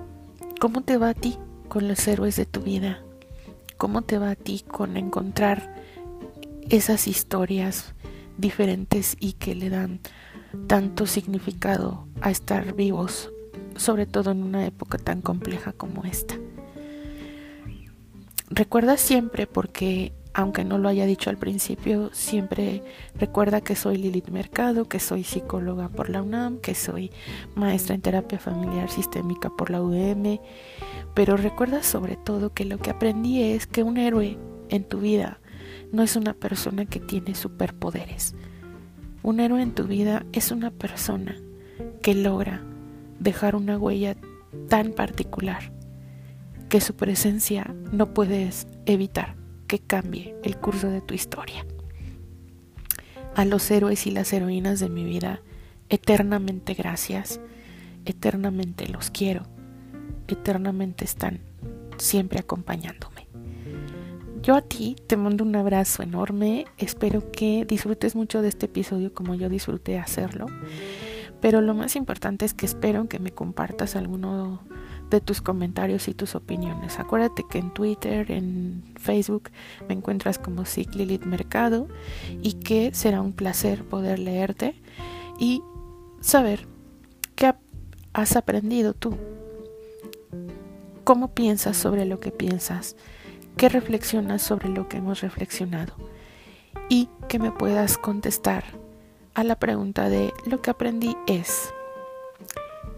¿Cómo 0.61 0.83
te 0.83 0.99
va 0.99 1.11
a 1.11 1.15
ti 1.15 1.39
con 1.69 1.89
los 1.89 2.07
héroes 2.07 2.37
de 2.37 2.47
tu 2.47 2.61
vida? 2.61 3.03
¿Cómo 3.77 4.03
te 4.03 4.19
va 4.19 4.31
a 4.31 4.37
ti 4.37 4.65
con 4.67 4.97
encontrar 4.97 5.75
esas 6.69 7.07
historias 7.07 7.95
diferentes 8.39 9.17
y 9.21 9.35
que 9.35 9.55
le 9.55 9.71
dan 9.71 10.01
tanto 10.67 11.07
significado 11.07 12.07
a 12.21 12.31
estar 12.31 12.75
vivos, 12.75 13.31
sobre 13.77 14.07
todo 14.07 14.31
en 14.31 14.43
una 14.43 14.67
época 14.67 14.99
tan 14.99 15.21
compleja 15.21 15.73
como 15.73 16.05
esta. 16.05 16.37
Recuerda 18.49 18.97
siempre, 18.97 19.47
porque 19.47 20.12
aunque 20.38 20.66
no 20.66 20.77
lo 20.77 20.90
haya 20.90 21.07
dicho 21.07 21.31
al 21.31 21.38
principio, 21.38 22.11
siempre 22.12 22.83
recuerda 23.18 23.62
que 23.62 23.75
soy 23.75 23.96
Lilith 23.96 24.29
Mercado, 24.29 24.85
que 24.85 25.01
soy 25.01 25.25
psicóloga 25.25 25.88
por 25.88 26.11
la 26.11 26.20
UNAM, 26.20 26.59
que 26.59 26.75
soy 26.75 27.11
maestra 27.55 27.94
en 27.94 28.03
terapia 28.03 28.38
familiar 28.38 28.90
sistémica 28.90 29.49
por 29.49 29.70
la 29.70 29.81
UDM, 29.81 30.38
pero 31.14 31.38
recuerda 31.38 31.83
sobre 31.83 32.16
todo 32.16 32.53
que 32.53 32.66
lo 32.66 32.77
que 32.77 32.90
aprendí 32.90 33.44
es 33.44 33.66
que 33.66 33.83
un 33.83 33.96
héroe 33.96 34.37
en 34.68 34.85
tu 34.85 35.01
vida 35.01 35.40
no 35.90 36.03
es 36.03 36.16
una 36.16 36.35
persona 36.35 36.85
que 36.85 37.01
tiene 37.01 37.35
superpoderes. 37.35 38.35
Un 39.23 39.40
héroe 39.40 39.63
en 39.63 39.73
tu 39.73 39.85
vida 39.85 40.27
es 40.35 40.50
una 40.50 40.71
persona 40.71 41.35
que 42.02 42.15
logra 42.15 42.63
dejar 43.21 43.56
una 43.56 43.79
huella 43.79 44.17
tan 44.69 44.92
particular 44.92 45.73
que 46.69 46.83
su 46.83 46.94
presencia 46.94 47.75
no 47.90 48.13
puedes 48.13 48.67
evitar 48.85 49.46
que 49.67 49.79
cambie 49.79 50.35
el 50.42 50.56
curso 50.56 50.88
de 50.88 51.00
tu 51.00 51.14
historia. 51.14 51.67
A 53.35 53.44
los 53.44 53.71
héroes 53.71 54.06
y 54.06 54.10
las 54.10 54.33
heroínas 54.33 54.81
de 54.81 54.88
mi 54.88 55.04
vida, 55.04 55.40
eternamente 55.88 56.75
gracias, 56.75 57.40
eternamente 58.04 58.88
los 58.88 59.10
quiero, 59.10 59.42
eternamente 60.29 61.04
están 61.04 61.40
siempre 61.98 62.38
acompañándome. 62.38 63.27
Yo 64.42 64.54
a 64.54 64.62
ti 64.62 64.96
te 65.06 65.17
mando 65.17 65.44
un 65.44 65.56
abrazo 65.56 66.02
enorme, 66.02 66.67
espero 66.79 67.33
que 67.33 67.64
disfrutes 67.64 68.14
mucho 68.14 68.42
de 68.42 68.48
este 68.48 68.67
episodio 68.67 69.12
como 69.12 69.35
yo 69.35 69.48
disfruté 69.48 69.98
hacerlo, 69.98 70.46
pero 71.40 71.60
lo 71.60 71.75
más 71.75 71.96
importante 71.96 72.44
es 72.44 72.54
que 72.54 72.67
espero 72.67 73.08
que 73.08 73.19
me 73.19 73.33
compartas 73.33 73.96
alguno 73.96 74.62
de 75.11 75.21
tus 75.21 75.40
comentarios 75.40 76.09
y 76.09 76.15
tus 76.15 76.35
opiniones. 76.35 76.98
Acuérdate 76.98 77.44
que 77.48 77.59
en 77.59 77.73
Twitter, 77.73 78.31
en 78.31 78.83
Facebook 78.96 79.50
me 79.88 79.94
encuentras 79.94 80.38
como 80.38 80.65
Sig 80.65 80.88
Mercado 81.27 81.88
y 82.42 82.54
que 82.54 82.92
será 82.94 83.21
un 83.21 83.33
placer 83.33 83.85
poder 83.85 84.19
leerte 84.19 84.75
y 85.38 85.63
saber 86.21 86.67
has 88.17 88.35
aprendido 88.35 88.94
tú? 88.94 89.15
¿Cómo 91.04 91.35
piensas 91.35 91.77
sobre 91.77 92.07
lo 92.07 92.19
que 92.19 92.31
piensas? 92.31 92.96
¿Qué 93.59 93.69
reflexionas 93.69 94.40
sobre 94.40 94.71
lo 94.71 94.88
que 94.88 94.96
hemos 94.96 95.21
reflexionado? 95.21 95.92
Y 96.88 97.11
que 97.29 97.38
me 97.38 97.52
puedas 97.52 97.98
contestar 97.98 98.65
a 99.35 99.44
la 99.44 99.59
pregunta 99.59 100.09
de 100.09 100.33
lo 100.46 100.63
que 100.63 100.71
aprendí 100.71 101.15
es. 101.27 101.75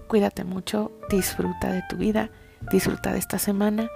Cuídate 0.08 0.44
mucho, 0.44 0.92
disfruta 1.10 1.72
de 1.72 1.82
tu 1.88 1.96
vida, 1.96 2.30
disfruta 2.72 3.12
de 3.12 3.18
esta 3.18 3.38
semana 3.38 3.90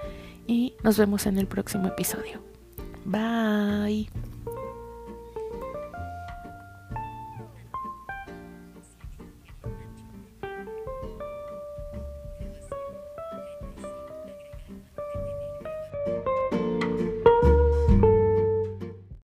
y 0.47 0.75
nos 0.85 0.99
vemos 0.99 1.27
en 1.27 1.39
el 1.39 1.47
próximo 1.47 1.89
episodio. 1.89 2.43
Bye. 3.05 4.09